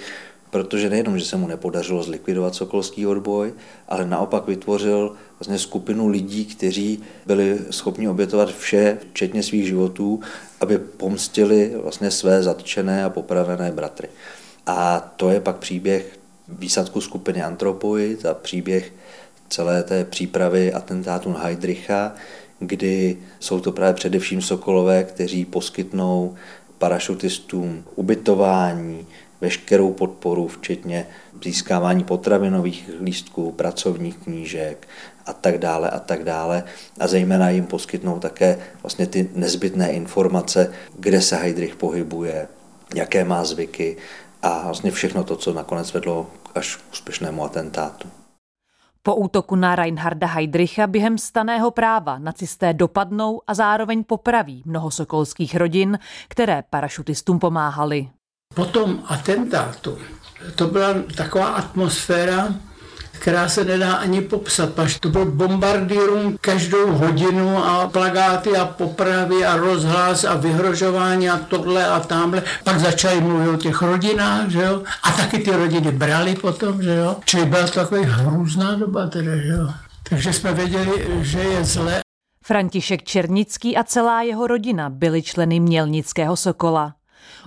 [0.49, 3.53] protože nejenom, že se mu nepodařilo zlikvidovat sokolský odboj,
[3.87, 10.19] ale naopak vytvořil vlastně skupinu lidí, kteří byli schopni obětovat vše, včetně svých životů,
[10.61, 14.07] aby pomstili vlastně své zatčené a popravené bratry.
[14.67, 18.93] A to je pak příběh výsadku skupiny Antropoid a příběh
[19.49, 22.13] celé té přípravy atentátu na Heidricha,
[22.59, 26.35] kdy jsou to právě především Sokolové, kteří poskytnou
[26.77, 29.07] parašutistům ubytování,
[29.41, 31.07] veškerou podporu, včetně
[31.43, 34.87] získávání potravinových lístků, pracovních knížek
[35.25, 36.63] a tak dále a tak dále.
[36.99, 42.47] A zejména jim poskytnou také vlastně ty nezbytné informace, kde se Heidrich pohybuje,
[42.95, 43.97] jaké má zvyky
[44.41, 48.07] a vlastně všechno to, co nakonec vedlo až k úspěšnému atentátu.
[49.05, 55.55] Po útoku na Reinharda Heydricha během staného práva nacisté dopadnou a zároveň popraví mnoho sokolských
[55.55, 58.09] rodin, které parašutistům pomáhali.
[58.55, 59.97] Po tom atentátu
[60.55, 62.47] to byla taková atmosféra,
[63.19, 64.73] která se nedá ani popsat.
[64.73, 71.37] Paž to byl bombardírům každou hodinu a plagáty a popravy a rozhlas a vyhrožování a
[71.37, 72.43] tohle a tamhle.
[72.63, 74.83] Pak začali mluvit o těch rodinách, že jo?
[75.03, 77.15] A taky ty rodiny brali potom, že jo?
[77.25, 79.69] Čili byla to taková hrůzná doba teda, že jo?
[80.09, 81.99] Takže jsme věděli, že je zle.
[82.45, 86.93] František Černický a celá jeho rodina byli členy Mělnického Sokola.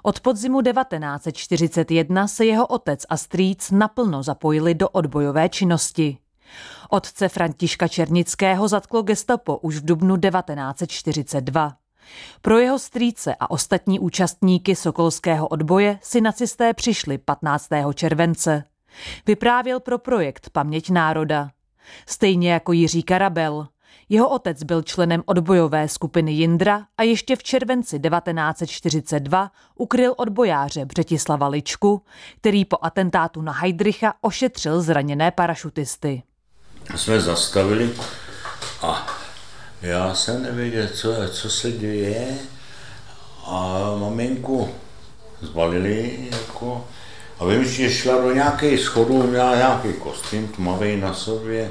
[0.02, 6.18] Od podzimu 1941 se jeho otec a strýc naplno zapojili do odbojové činnosti.
[6.90, 11.76] Otce Františka Černického zatklo gestapo už v dubnu 1942.
[12.42, 17.68] Pro jeho strýce a ostatní účastníky sokolského odboje si nacisté přišli 15.
[17.94, 18.64] července.
[19.26, 21.50] Vyprávěl pro projekt Paměť národa.
[22.06, 23.68] Stejně jako Jiří Karabel.
[24.10, 31.48] Jeho otec byl členem odbojové skupiny Jindra a ještě v červenci 1942 ukryl odbojáře Břetislava
[31.48, 32.02] Ličku,
[32.40, 36.22] který po atentátu na Heidricha ošetřil zraněné parašutisty.
[36.96, 37.90] Jsme zastavili
[38.82, 39.06] a
[39.82, 42.38] já jsem nevěděl, co, co se děje
[43.46, 44.68] a maminku
[45.40, 46.86] zbalili jako
[47.38, 51.70] a vím, že šla do nějaké schodu, měla nějaký kostým tmavý na sobě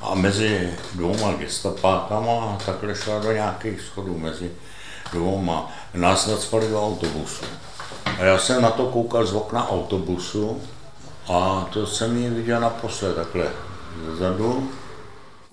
[0.00, 4.50] a mezi dvouma gestapákama takhle šla do nějakých schodů mezi
[5.12, 5.72] dvouma.
[5.94, 7.44] Nás nadspali do autobusu.
[8.18, 10.60] A já jsem na to koukal z okna autobusu
[11.28, 13.50] a to jsem ji viděl naposled takhle
[14.10, 14.70] zezadu.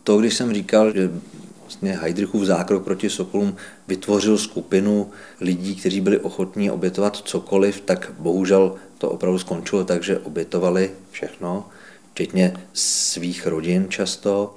[0.03, 1.11] To, když jsem říkal, že
[1.61, 3.55] vlastně Heidrichův zákrok proti Sokolům
[3.87, 10.19] vytvořil skupinu lidí, kteří byli ochotní obětovat cokoliv, tak bohužel to opravdu skončilo tak, že
[10.19, 11.65] obětovali všechno
[12.15, 14.55] včetně svých rodin často.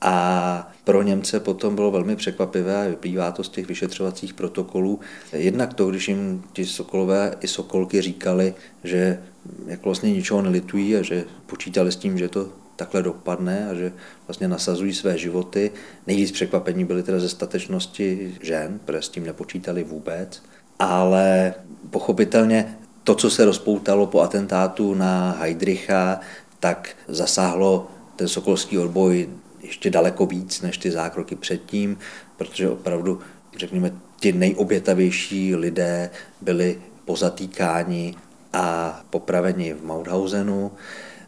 [0.00, 5.00] A pro Němce potom bylo velmi překvapivé, a vyplývá to z těch vyšetřovacích protokolů,
[5.32, 9.22] jednak to, když jim ti sokolové i sokolky říkali, že
[9.66, 13.92] jako vlastně ničeho nelitují a že počítali s tím, že to takhle dopadne a že
[14.26, 15.70] vlastně nasazují své životy.
[16.06, 20.42] Nejvíc překvapení byly teda ze statečnosti žen, protože s tím nepočítali vůbec.
[20.78, 21.54] Ale
[21.90, 26.20] pochopitelně to, co se rozpoutalo po atentátu na Heidricha,
[26.60, 29.28] tak zasáhlo ten sokolský odboj
[29.62, 31.98] ještě daleko víc než ty zákroky předtím,
[32.36, 33.20] protože opravdu,
[33.56, 38.14] řekněme, ti nejobětavější lidé byli pozatýkáni
[38.52, 40.72] a popraveni v Mauthausenu.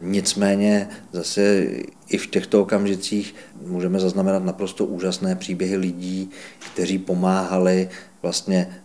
[0.01, 1.67] Nicméně zase
[2.09, 6.29] i v těchto okamžicích můžeme zaznamenat naprosto úžasné příběhy lidí,
[6.73, 7.89] kteří pomáhali
[8.21, 8.81] vlastně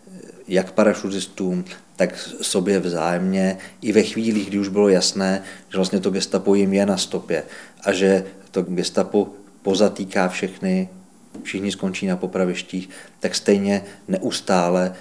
[0.48, 1.64] jak parašutistům,
[1.96, 6.72] tak sobě vzájemně i ve chvílích, kdy už bylo jasné, že vlastně to gestapo jim
[6.72, 7.42] je na stopě
[7.84, 9.28] a že to gestapo
[9.62, 10.88] pozatýká všechny,
[11.42, 14.94] všichni skončí na popravištích, tak stejně neustále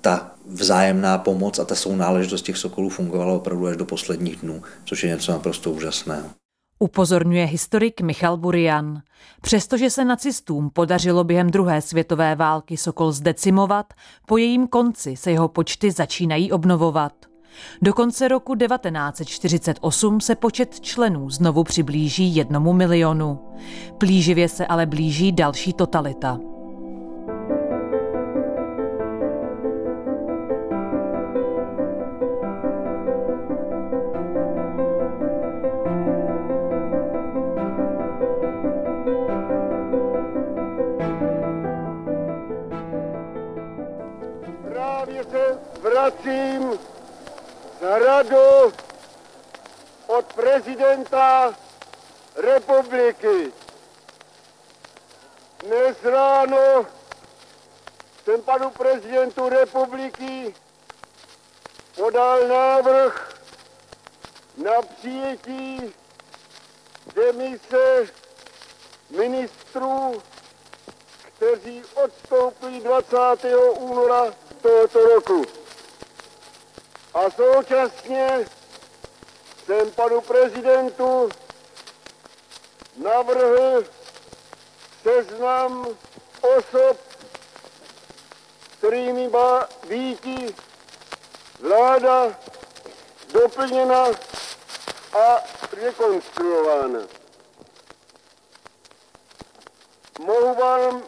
[0.00, 5.04] ta vzájemná pomoc a ta sounáležitost těch sokolů fungovala opravdu až do posledních dnů, což
[5.04, 6.45] je něco naprosto úžasného.
[6.78, 9.02] Upozorňuje historik Michal Burian.
[9.40, 13.94] Přestože se nacistům podařilo během druhé světové války Sokol zdecimovat,
[14.26, 17.12] po jejím konci se jeho počty začínají obnovovat.
[17.82, 23.40] Do konce roku 1948 se počet členů znovu přiblíží jednomu milionu.
[23.98, 26.38] Plíživě se ale blíží další totalita.
[47.80, 48.72] Radu
[50.06, 51.54] od prezidenta
[52.36, 53.52] republiky.
[55.58, 56.86] Dnes ráno
[58.24, 60.54] jsem panu prezidentu republiky
[61.96, 63.34] podal návrh
[64.56, 65.94] na přijetí
[67.14, 68.06] demise
[69.10, 70.22] ministrů,
[71.36, 73.16] kteří odstoupí 20.
[73.78, 75.65] února tohoto roku.
[77.16, 78.46] A současně
[79.64, 81.28] jsem panu prezidentu
[82.96, 83.84] navrhl
[85.02, 85.86] seznam
[86.40, 86.96] osob,
[88.78, 90.26] kterými má být
[91.60, 92.38] vláda
[93.32, 94.04] doplněna
[95.18, 97.00] a rekonstruována.
[100.18, 101.02] Mohu vám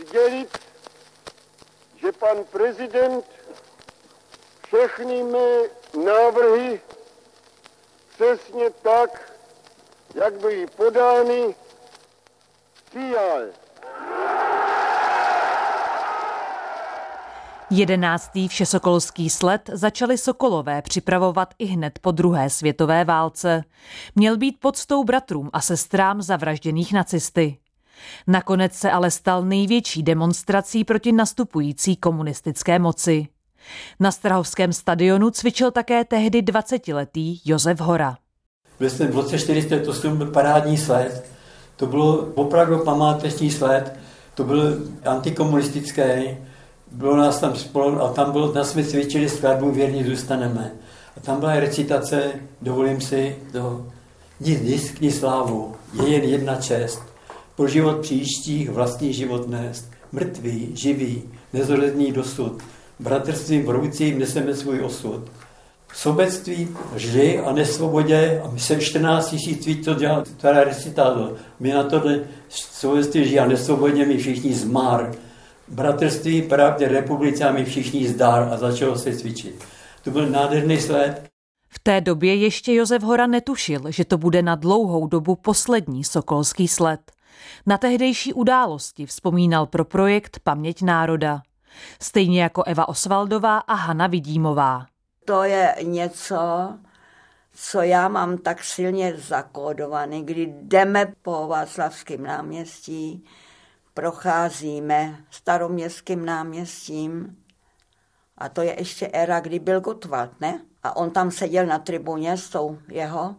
[0.00, 0.58] sdělit,
[1.96, 3.37] že pan prezident
[4.68, 5.58] všechny mé
[6.04, 6.80] návrhy
[8.14, 9.32] přesně tak,
[10.14, 11.54] jak byly podány,
[12.90, 13.42] přijal.
[17.70, 23.64] Jedenáctý všesokolský sled začali Sokolové připravovat i hned po druhé světové válce.
[24.14, 27.58] Měl být podstou bratrům a sestrám zavražděných nacisty.
[28.26, 33.28] Nakonec se ale stal největší demonstrací proti nastupující komunistické moci.
[34.00, 38.16] Na Strahovském stadionu cvičil také tehdy 20-letý Josef Hora.
[38.78, 41.24] Byl jsem v roce 48 parádní sled.
[41.76, 43.98] To bylo opravdu památeční sled.
[44.34, 46.02] To byl antikomunistický
[46.92, 50.70] bylo nás tam spolu a tam bylo, nás jsme cvičili skladbu Věrní zůstaneme.
[51.16, 52.32] A tam byla recitace,
[52.62, 53.86] dovolím si to,
[54.40, 57.02] nic disk, ni slávu, je jen jedna čest.
[57.56, 62.62] Po život příštích vlastní život nést, mrtvý, živý, nezoredný dosud.
[63.00, 65.30] Bratrstvím vroucím neseme svůj osud.
[65.88, 71.36] V sobectví, lži a nesvobodě, a my se 14 tisíc tweet to dělal, teda recitátor.
[71.60, 75.14] My na tohle sobectví, lži a nesvobodě my všichni zmár
[75.68, 79.64] bratrství, pravdě, republice a my všichni zdár a začalo se cvičit.
[80.04, 81.28] To byl nádherný sled.
[81.68, 86.68] V té době ještě Josef Hora netušil, že to bude na dlouhou dobu poslední sokolský
[86.68, 87.00] sled.
[87.66, 91.42] Na tehdejší události vzpomínal pro projekt Paměť národa.
[92.02, 94.86] Stejně jako Eva Osvaldová a Hana Vidímová.
[95.24, 96.38] To je něco,
[97.52, 103.24] co já mám tak silně zakódovaný, kdy jdeme po Václavském náměstí,
[103.94, 107.36] procházíme staroměstským náměstím
[108.38, 110.60] a to je ještě éra, kdy byl Gottwald, ne?
[110.82, 113.36] A on tam seděl na tribuně s tou jeho.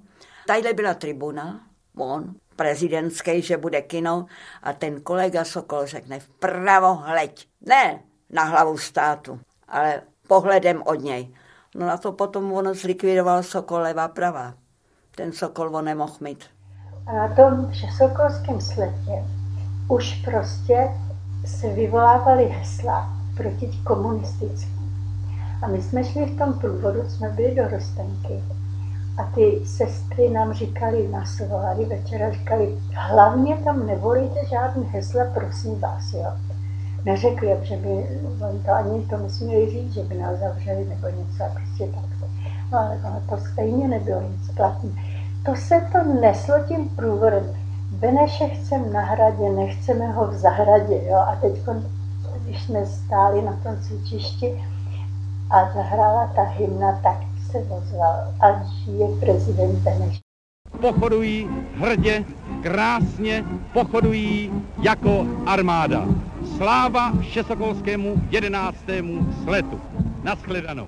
[0.47, 1.67] Tadyhle byla tribuna,
[1.97, 4.25] on, prezidentský, že bude kino
[4.63, 7.47] a ten kolega Sokol řekne vpravo hleď.
[7.61, 11.33] Ne na hlavu státu, ale pohledem od něj.
[11.75, 14.53] No na to potom on zlikvidoval Sokol levá prava.
[15.15, 16.43] Ten Sokol on nemohl mít.
[17.07, 19.23] A na tom všesokolském sletě
[19.87, 20.89] už prostě
[21.45, 24.79] se vyvolávaly hesla proti komunistickým.
[25.63, 28.43] A my jsme šli v tom průvodu, jsme byli do Rostenky
[29.19, 31.41] a ty sestry nám říkali, nás
[31.89, 36.31] večera, říkali, hlavně tam nevolíte žádný hesla, prosím vás, jo.
[37.05, 38.07] Neřekli, že by,
[38.65, 42.03] to ani to musíme říct, že by nás zavřeli nebo něco a prostě tak.
[42.71, 44.89] No ale to stejně nebylo nic platné.
[45.45, 47.43] To se to neslo tím průvodem.
[47.91, 51.01] Beneše chcem na hradě, nechceme ho v zahradě.
[51.05, 51.15] Jo?
[51.15, 51.59] A teď,
[52.43, 54.63] když jsme stáli na tom cvičišti
[55.49, 57.17] a zahrála ta hymna, tak
[57.51, 60.19] se ozval, ať je prezident Beneš.
[60.81, 62.23] Pochodují hrdě,
[62.63, 66.05] krásně, pochodují jako armáda.
[66.59, 69.81] Sláva Všesokolskému jedenáctému sletu.
[70.23, 70.87] Naschledanou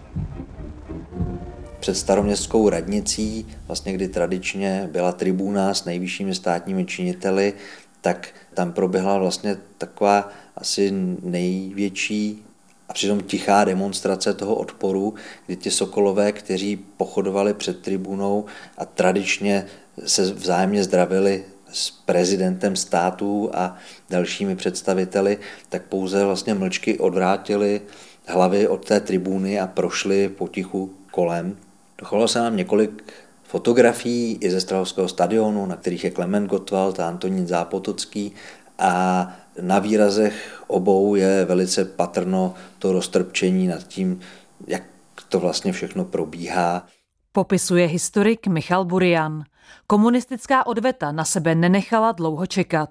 [1.79, 7.53] před staroměstskou radnicí, vlastně kdy tradičně byla tribuna s nejvyššími státními činiteli,
[8.01, 10.91] tak tam proběhla vlastně taková asi
[11.23, 12.45] největší
[12.89, 15.13] a přitom tichá demonstrace toho odporu,
[15.45, 18.45] kdy ti sokolové, kteří pochodovali před tribunou
[18.77, 19.65] a tradičně
[20.05, 23.77] se vzájemně zdravili s prezidentem státu a
[24.09, 25.37] dalšími představiteli,
[25.69, 27.81] tak pouze vlastně mlčky odvrátili
[28.25, 31.57] hlavy od té tribuny a prošli potichu kolem
[32.01, 33.13] Dochovalo se nám několik
[33.43, 38.31] fotografií i ze Strahovského stadionu, na kterých je Klement Gottwald a Antonín Zápotocký
[38.79, 39.27] a
[39.61, 44.19] na výrazech obou je velice patrno to roztrpčení nad tím,
[44.67, 44.83] jak
[45.29, 46.87] to vlastně všechno probíhá.
[47.31, 49.43] Popisuje historik Michal Burian.
[49.87, 52.89] Komunistická odveta na sebe nenechala dlouho čekat.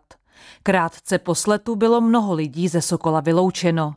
[0.62, 3.94] Krátce po sletu bylo mnoho lidí ze Sokola vyloučeno.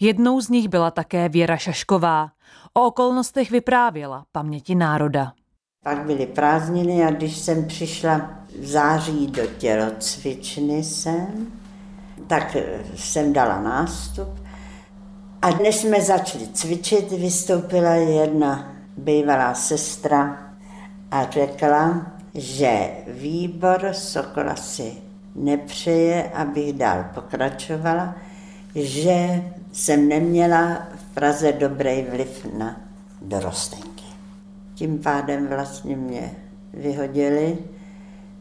[0.00, 2.30] Jednou z nich byla také Věra Šašková.
[2.72, 5.32] O okolnostech vyprávěla paměti národa.
[5.84, 11.46] Pak byly prázdniny a když jsem přišla v září do tělocvičny jsem,
[12.26, 12.56] tak
[12.94, 14.28] jsem dala nástup.
[15.42, 20.38] A dnes jsme začali cvičit, vystoupila jedna bývalá sestra
[21.10, 24.92] a řekla, že výbor Sokola si
[25.34, 28.14] nepřeje, abych dál pokračovala,
[28.74, 32.80] že jsem neměla v Praze dobrý vliv na
[33.22, 34.04] dorostenky.
[34.74, 36.30] Tím pádem vlastně mě
[36.74, 37.58] vyhodili,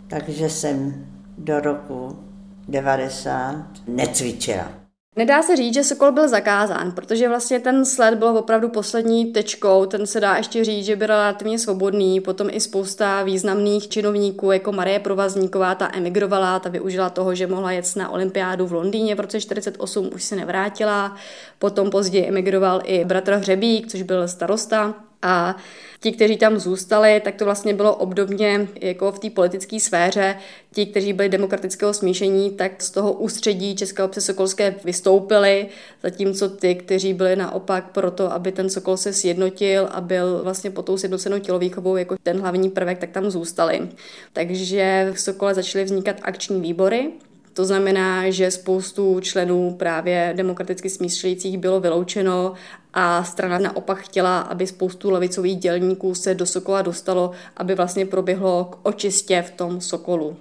[0.07, 1.05] takže jsem
[1.37, 2.19] do roku
[2.67, 4.86] 90 necvičila.
[5.17, 9.85] Nedá se říct, že Sokol byl zakázán, protože vlastně ten sled byl opravdu poslední tečkou,
[9.85, 14.71] ten se dá ještě říct, že byl relativně svobodný, potom i spousta významných činovníků, jako
[14.71, 19.19] Marie Provazníková, ta emigrovala, ta využila toho, že mohla jet na olympiádu v Londýně v
[19.19, 21.15] roce 48, už se nevrátila,
[21.59, 25.55] potom později emigroval i bratr Hřebík, což byl starosta a
[25.99, 30.35] ti, kteří tam zůstali, tak to vlastně bylo obdobně jako v té politické sféře.
[30.73, 35.67] Ti, kteří byli demokratického smíšení, tak z toho ústředí České obce Sokolské vystoupili,
[36.03, 40.81] zatímco ty, kteří byli naopak proto, aby ten Sokol se sjednotil a byl vlastně po
[40.81, 43.89] tou sjednocenou tělovýchovou jako ten hlavní prvek, tak tam zůstali.
[44.33, 47.11] Takže v Sokole začaly vznikat akční výbory,
[47.57, 52.53] to znamená, že spoustu členů právě demokraticky smýšlejících bylo vyloučeno
[52.93, 58.65] a strana naopak chtěla, aby spoustu levicových dělníků se do Sokola dostalo, aby vlastně proběhlo
[58.65, 60.37] k očistě v tom Sokolu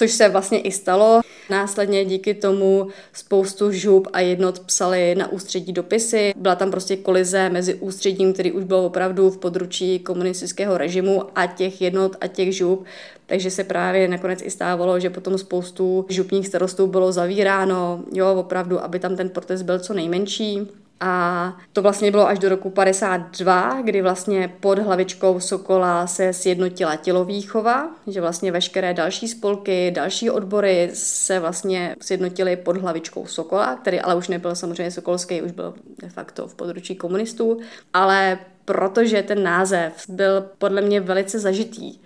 [0.00, 1.20] což se vlastně i stalo.
[1.50, 6.32] Následně díky tomu spoustu žub a jednot psali na ústředí dopisy.
[6.36, 11.46] Byla tam prostě kolize mezi ústředím, který už byl opravdu v područí komunistického režimu a
[11.46, 12.84] těch jednot a těch žub.
[13.26, 18.84] Takže se právě nakonec i stávalo, že potom spoustu župních starostů bylo zavíráno, jo, opravdu,
[18.84, 20.68] aby tam ten protest byl co nejmenší.
[21.00, 26.96] A to vlastně bylo až do roku 52, kdy vlastně pod hlavičkou Sokola se sjednotila
[26.96, 34.00] tělovýchova, že vlastně veškeré další spolky, další odbory se vlastně sjednotily pod hlavičkou Sokola, který
[34.00, 37.60] ale už nebyl samozřejmě sokolský, už byl de facto v područí komunistů,
[37.92, 41.98] ale protože ten název byl podle mě velice zažitý,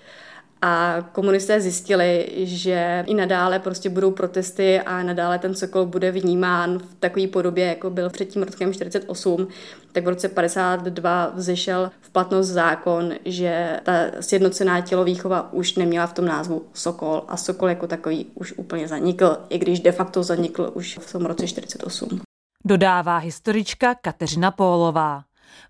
[0.63, 6.79] a komunisté zjistili, že i nadále prostě budou protesty a nadále ten Sokol bude vnímán
[6.79, 9.49] v takové podobě, jako byl před tím rokem 48,
[9.93, 16.13] tak v roce 52 vzešel v platnost zákon, že ta sjednocená tělovýchova už neměla v
[16.13, 20.71] tom názvu Sokol a Sokol jako takový už úplně zanikl, i když de facto zanikl
[20.75, 22.21] už v tom roce 48.
[22.65, 25.23] Dodává historička Kateřina Pólová.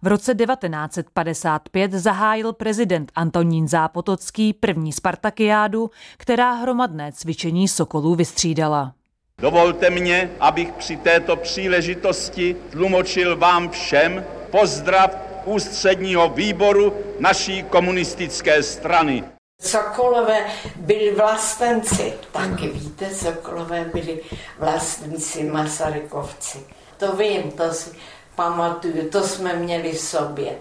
[0.02, 8.92] V roce 1955 zahájil prezident Antonín Zápotocký první Spartakiádu, která hromadné cvičení Sokolů vystřídala.
[9.38, 15.10] Dovolte mě, abych při této příležitosti tlumočil vám všem pozdrav
[15.44, 19.24] ústředního výboru naší komunistické strany.
[19.62, 24.20] Sokolové byli vlastenci, taky víte, Sokolové byli
[24.58, 26.66] vlastenci, Masarykovci.
[26.96, 27.90] To vím, to si
[28.34, 30.52] pamatuju, to jsme měli v sobě.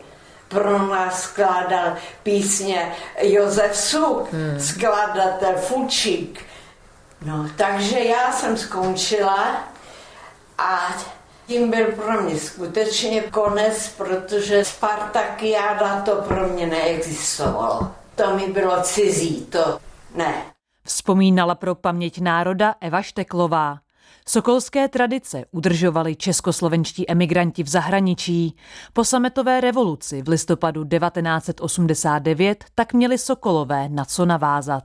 [0.48, 4.60] Pro nás skládal písně Josef Suk, hmm.
[4.60, 6.46] skladatel Fučík.
[7.26, 9.64] No, takže já jsem skončila
[10.58, 10.96] a
[11.48, 17.92] tím byl pro mě skutečně konec, protože Spartakiáda to pro mě neexistovalo.
[18.16, 19.80] To mi bylo cizí, to
[20.16, 20.34] ne.
[20.84, 23.78] Vzpomínala pro paměť národa Eva Šteklová.
[24.28, 28.56] Sokolské tradice udržovali českoslovenští emigranti v zahraničí.
[28.94, 34.84] Po sametové revoluci v listopadu 1989 tak měli Sokolové na co navázat.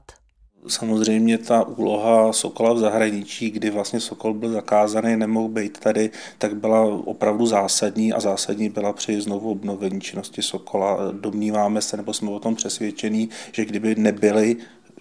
[0.67, 6.55] Samozřejmě ta úloha Sokola v zahraničí, kdy vlastně Sokol byl zakázaný, nemohl být tady, tak
[6.55, 10.97] byla opravdu zásadní a zásadní byla při znovu obnovení činnosti Sokola.
[11.11, 14.57] Domníváme se, nebo jsme o tom přesvědčení, že kdyby nebyly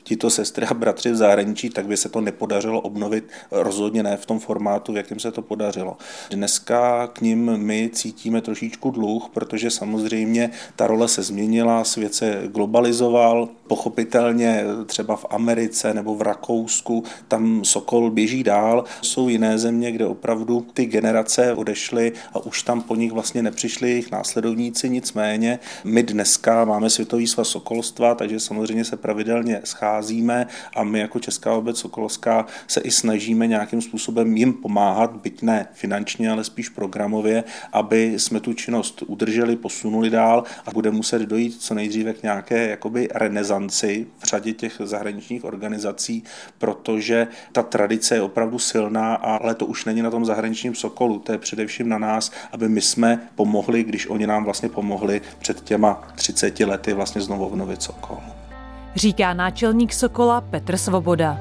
[0.09, 4.27] tito sestry a bratři v zahraničí, tak by se to nepodařilo obnovit, rozhodně ne v
[4.27, 5.97] tom formátu, v jakém se to podařilo.
[6.31, 12.43] Dneska k ním my cítíme trošičku dluh, protože samozřejmě ta role se změnila, svět se
[12.47, 18.85] globalizoval, pochopitelně třeba v Americe nebo v Rakousku, tam Sokol běží dál.
[19.03, 23.91] Jsou jiné země, kde opravdu ty generace odešly a už tam po nich vlastně nepřišli
[23.91, 30.47] jejich následovníci, nicméně my dneska máme Světový svaz Sokolstva, takže samozřejmě se pravidelně schází nacházíme
[30.77, 35.67] a my jako Česká obec Sokolovská se i snažíme nějakým způsobem jim pomáhat, byť ne
[35.73, 41.63] finančně, ale spíš programově, aby jsme tu činnost udrželi, posunuli dál a bude muset dojít
[41.63, 46.25] co nejdříve k nějaké jakoby renesanci v řadě těch zahraničních organizací,
[46.59, 51.33] protože ta tradice je opravdu silná, ale to už není na tom zahraničním Sokolu, to
[51.33, 56.09] je především na nás, aby my jsme pomohli, když oni nám vlastně pomohli před těma
[56.15, 58.28] 30 lety vlastně znovu obnovit Sokol.
[58.99, 61.39] Říká náčelník Sokola Petr Svoboda.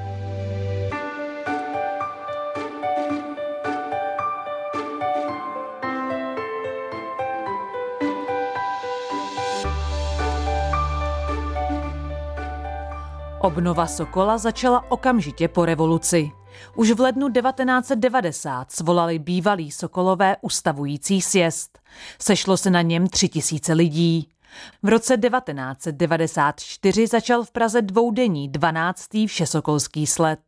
[13.42, 16.32] Obnova Sokola začala okamžitě po revoluci.
[16.76, 21.80] Už v lednu 1990 svolali bývalý Sokolové ustavující sjezd.
[22.22, 24.30] Sešlo se na něm tři tisíce lidí.
[24.84, 29.06] V roce 1994 začal v Praze dvoudenní 12.
[29.28, 30.40] všesokolský sled.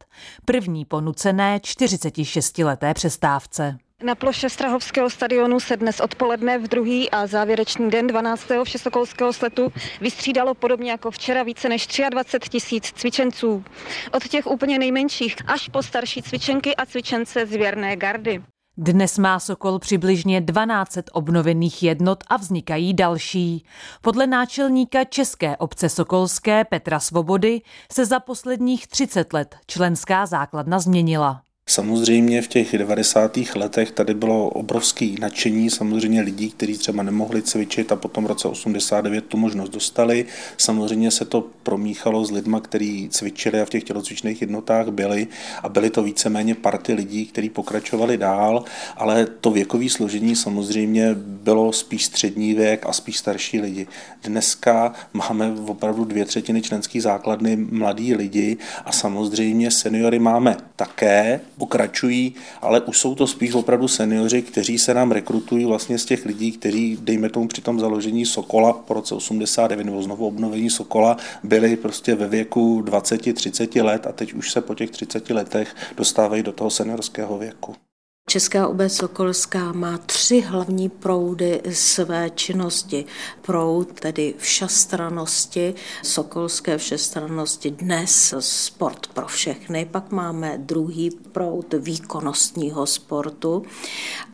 [0.46, 3.78] První po nucené 46-leté přestávce.
[4.04, 8.44] Na ploše Strahovského stadionu se dnes odpoledne v druhý a závěrečný den 12.
[8.64, 13.64] všesokolského sletu vystřídalo podobně jako včera více než 23 tisíc cvičenců.
[14.12, 18.44] Od těch úplně nejmenších až po starší cvičenky a cvičence z věrné gardy.
[18.82, 23.66] Dnes má Sokol přibližně 12 obnovených jednot a vznikají další.
[24.02, 27.62] Podle náčelníka České obce Sokolské Petra Svobody
[27.92, 31.42] se za posledních 30 let členská základna změnila.
[31.70, 33.38] Samozřejmě v těch 90.
[33.56, 38.48] letech tady bylo obrovský nadšení samozřejmě lidí, kteří třeba nemohli cvičit a potom v roce
[38.48, 40.26] 89 tu možnost dostali.
[40.58, 45.28] Samozřejmě se to promíchalo s lidma, kteří cvičili a v těch tělocvičných jednotách byli
[45.64, 48.64] a byly to víceméně party lidí, kteří pokračovali dál,
[48.98, 53.88] ale to věkové složení samozřejmě bylo spíš střední věk a spíš starší lidi.
[54.24, 62.36] Dneska máme opravdu dvě třetiny členských základny mladí lidi a samozřejmě seniory máme také, pokračují,
[62.62, 66.52] ale už jsou to spíš opravdu seniori, kteří se nám rekrutují vlastně z těch lidí,
[66.52, 71.76] kteří, dejme tomu při tom založení Sokola po roce 89 nebo znovu obnovení Sokola, byli
[71.76, 76.52] prostě ve věku 20-30 let a teď už se po těch 30 letech dostávají do
[76.52, 77.89] toho seniorského věku.
[78.30, 83.06] Česká obec Sokolská má tři hlavní proudy své činnosti.
[83.42, 85.74] Proud tedy všestranosti,
[86.04, 93.64] sokolské všestranosti dnes sport pro všechny, pak máme druhý proud výkonnostního sportu.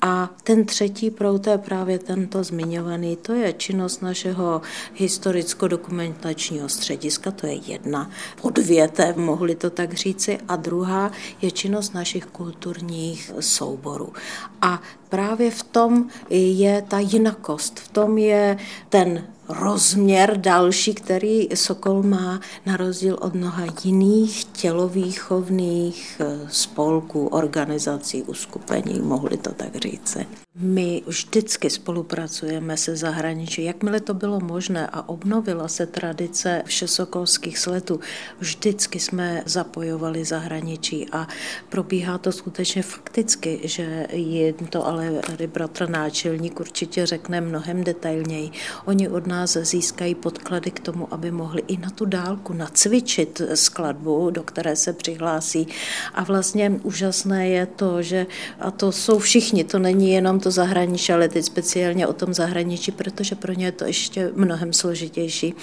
[0.02, 4.62] A ten třetí proud je právě tento zmiňovaný, to je činnost našeho
[4.94, 12.26] historicko-dokumentačního střediska, to je jedna podvětev, mohli to tak říci, a druhá je činnost našich
[12.26, 14.14] kulturních souborů souboru.
[14.62, 14.80] A
[15.16, 18.58] právě v tom je ta jinakost, v tom je
[18.90, 28.24] ten rozměr další, který Sokol má na rozdíl od mnoha jiných tělovýchovných eh, spolků, organizací,
[28.24, 30.18] uskupení, mohli to tak říct.
[30.58, 33.64] My vždycky spolupracujeme se zahraničí.
[33.64, 38.00] Jakmile to bylo možné a obnovila se tradice všesokolských sletů,
[38.40, 41.28] vždycky jsme zapojovali zahraničí a
[41.70, 48.52] probíhá to skutečně fakticky, že je to ale tady bratr náčelník určitě řekne mnohem detailněji.
[48.86, 54.30] Oni od nás získají podklady k tomu, aby mohli i na tu dálku nacvičit skladbu,
[54.30, 55.68] do které se přihlásí.
[56.14, 58.26] A vlastně úžasné je to, že,
[58.60, 62.92] a to jsou všichni, to není jenom to zahraničí, ale teď speciálně o tom zahraničí,
[62.92, 65.54] protože pro ně je to ještě mnohem složitější,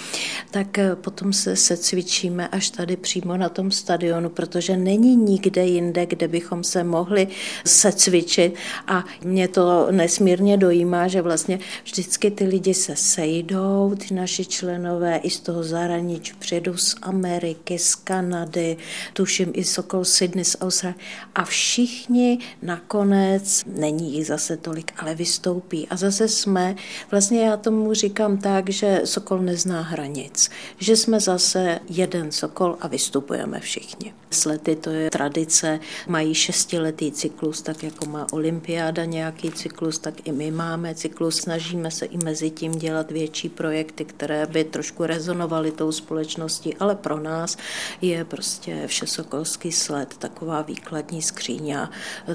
[0.51, 5.65] tak eh, potom se, se cvičíme až tady přímo na tom stadionu, protože není nikde
[5.65, 7.27] jinde, kde bychom se mohli
[7.65, 8.55] se cvičit
[8.87, 15.17] a mě to nesmírně dojímá, že vlastně vždycky ty lidi se sejdou, ty naši členové
[15.17, 18.77] i z toho zahraničí, přijedou z Ameriky, z Kanady,
[19.13, 20.99] tuším i Sokol Sydney z Austrálie
[21.35, 25.87] a všichni nakonec, není jich zase to tolik, ale vystoupí.
[25.89, 26.75] A zase jsme,
[27.11, 32.87] vlastně já tomu říkám tak, že Sokol nezná hranic, že jsme zase jeden Sokol a
[32.87, 34.13] vystupujeme všichni.
[34.29, 40.31] Slety to je tradice, mají šestiletý cyklus, tak jako má olympiáda nějaký cyklus, tak i
[40.31, 41.37] my máme cyklus.
[41.37, 46.95] Snažíme se i mezi tím dělat větší projekty, které by trošku rezonovaly tou společností, ale
[46.95, 47.57] pro nás
[48.01, 51.91] je prostě všesokolský sled taková výkladní skříňa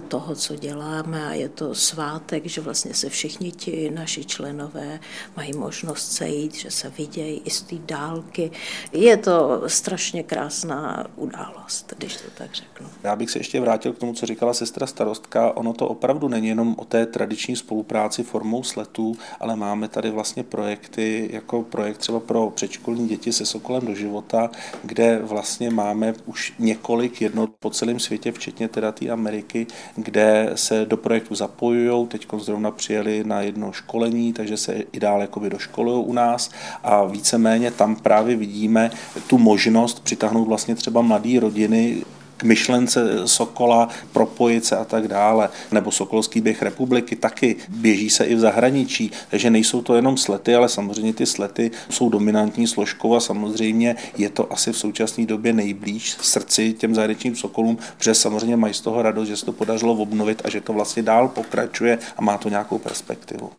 [0.09, 5.01] toho, co děláme a je to svátek, že vlastně se všichni ti naši členové
[5.37, 8.51] mají možnost sejít, že se vidějí i z té dálky.
[8.93, 12.87] Je to strašně krásná událost když to tak řeknu.
[13.03, 15.57] Já bych se ještě vrátil k tomu, co říkala sestra starostka.
[15.57, 20.43] Ono to opravdu není jenom o té tradiční spolupráci formou sletů, ale máme tady vlastně
[20.43, 24.51] projekty jako projekt třeba pro předškolní děti se Sokolem do života,
[24.83, 29.67] kde vlastně máme už několik jednot po celém světě, včetně teda té Ameriky,
[29.97, 32.07] kde se do projektu zapojují.
[32.07, 36.51] Teď zrovna přijeli na jedno školení, takže se i dál jakoby doškolují u nás
[36.83, 38.91] a víceméně tam právě vidíme
[39.27, 42.03] tu možnost přitáhnout vlastně třeba mladé rodiny
[42.39, 45.49] k myšlence Sokola, propojit se a tak dále.
[45.73, 50.55] Nebo Sokolský běh republiky taky běží se i v zahraničí, takže nejsou to jenom slety,
[50.55, 55.53] ale samozřejmě ty slety jsou dominantní složkou a samozřejmě je to asi v současné době
[55.53, 59.93] nejblíž srdci těm zahraničním Sokolům, protože samozřejmě mají z toho radost, že se to podařilo
[59.93, 63.51] obnovit a že to vlastně dál pokračuje a má to nějakou perspektivu.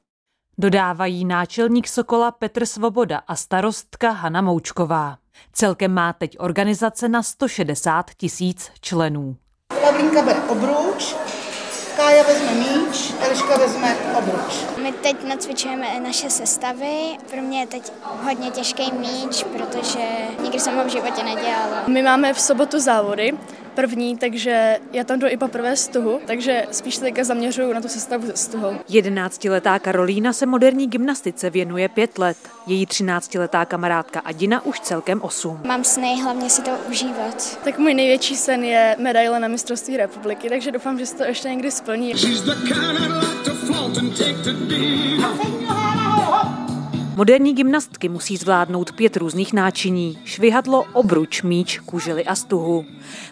[0.61, 5.17] Dodávají náčelník Sokola Petr Svoboda a starostka Hana Moučková.
[5.53, 9.35] Celkem má teď organizace na 160 tisíc členů.
[9.81, 11.15] Pavlínka bere obruč,
[11.97, 14.65] Kája vezme míč, Eliška vezme obruč.
[14.83, 17.17] My teď nacvičujeme naše sestavy.
[17.31, 17.91] Pro mě je teď
[18.23, 20.05] hodně těžký míč, protože
[20.43, 21.83] nikdy jsem ho v životě nedělala.
[21.87, 23.31] My máme v sobotu závody,
[23.81, 27.81] první, takže já tam jdu i poprvé z tuhu, takže spíš se teďka zaměřuju na
[27.81, 28.79] tu sestavu z tuhu.
[28.89, 32.37] Jedenáctiletá Karolína se moderní gymnastice věnuje pět let.
[32.67, 35.59] Její třináctiletá kamarádka Adina už celkem osm.
[35.67, 37.59] Mám sny, hlavně si to užívat.
[37.63, 41.49] Tak můj největší sen je medaile na mistrovství republiky, takže doufám, že se to ještě
[41.49, 42.13] někdy splní.
[47.19, 50.19] Moderní gymnastky musí zvládnout pět různých náčiní.
[50.25, 52.85] Švihadlo, obruč, míč, kužely a stuhu.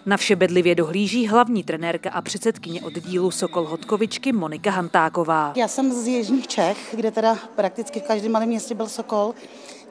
[0.06, 5.52] Na vše bedlivě dohlíží hlavní trenérka a předsedkyně oddílu Sokol Hodkovičky Monika Hantáková.
[5.56, 9.34] Já jsem z Jižních Čech, kde teda prakticky v každém malém městě byl Sokol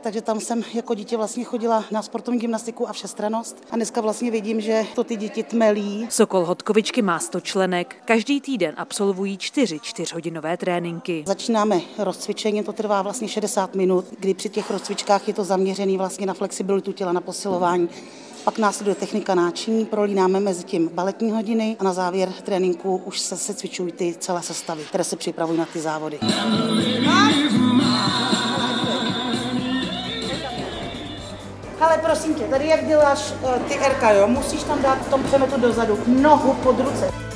[0.08, 3.58] takže tam jsem jako dítě vlastně chodila na sportovní gymnastiku a všestranost.
[3.72, 6.08] A dneska vlastně vidím, že to ty děti tmelí.
[6.10, 7.96] Sokol Hodkovičky má 100 členek.
[8.06, 11.24] Každý týden absolvují čtyři čtyřhodinové tréninky.
[11.28, 16.26] Začínáme rozcvičením, to trvá vlastně 60 minut, kdy při těch rozcvičkách je to zaměřený vlastně
[16.26, 17.90] na flexibilitu těla, na posilování.
[18.44, 23.38] Pak následuje technika náčiní, prolínáme mezi tím baletní hodiny a na závěr tréninku už se,
[23.38, 26.20] se cvičují ty celé sestavy, které se připravují na ty závody.
[31.98, 35.24] Ale prosím tě, tady jak děláš uh, ty RK, jo, musíš tam dát v tom
[35.24, 37.27] přemetu dozadu nohu pod ruce.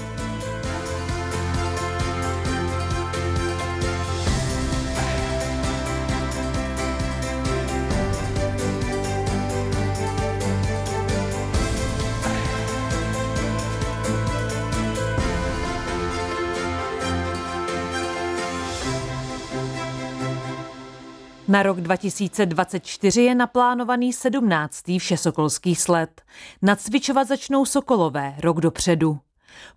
[21.51, 24.83] Na rok 2024 je naplánovaný 17.
[24.99, 26.21] všesokolský sled.
[26.61, 29.19] Nacvičovat začnou Sokolové rok dopředu.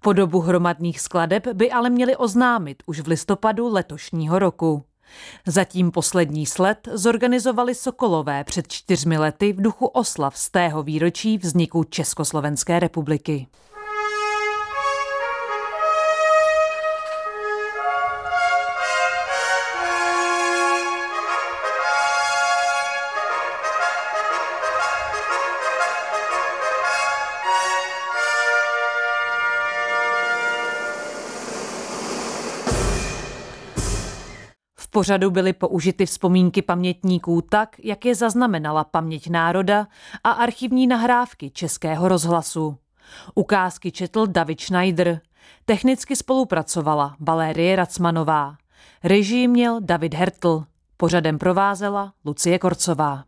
[0.01, 4.85] Po dobu hromadných skladeb by ale měli oznámit už v listopadu letošního roku.
[5.47, 11.85] Zatím poslední sled zorganizovali Sokolové před čtyřmi lety v duchu oslav z tého výročí vzniku
[11.85, 13.47] Československé republiky.
[34.95, 39.86] Pořadu byly použity vzpomínky pamětníků tak, jak je zaznamenala paměť národa
[40.24, 42.76] a archivní nahrávky Českého rozhlasu.
[43.34, 45.20] Ukázky četl David Schneider.
[45.64, 48.57] Technicky spolupracovala Valérie Racmanová.
[49.05, 50.64] Režii měl David Hertl.
[50.97, 53.24] Pořadem provázela Lucie Korcová.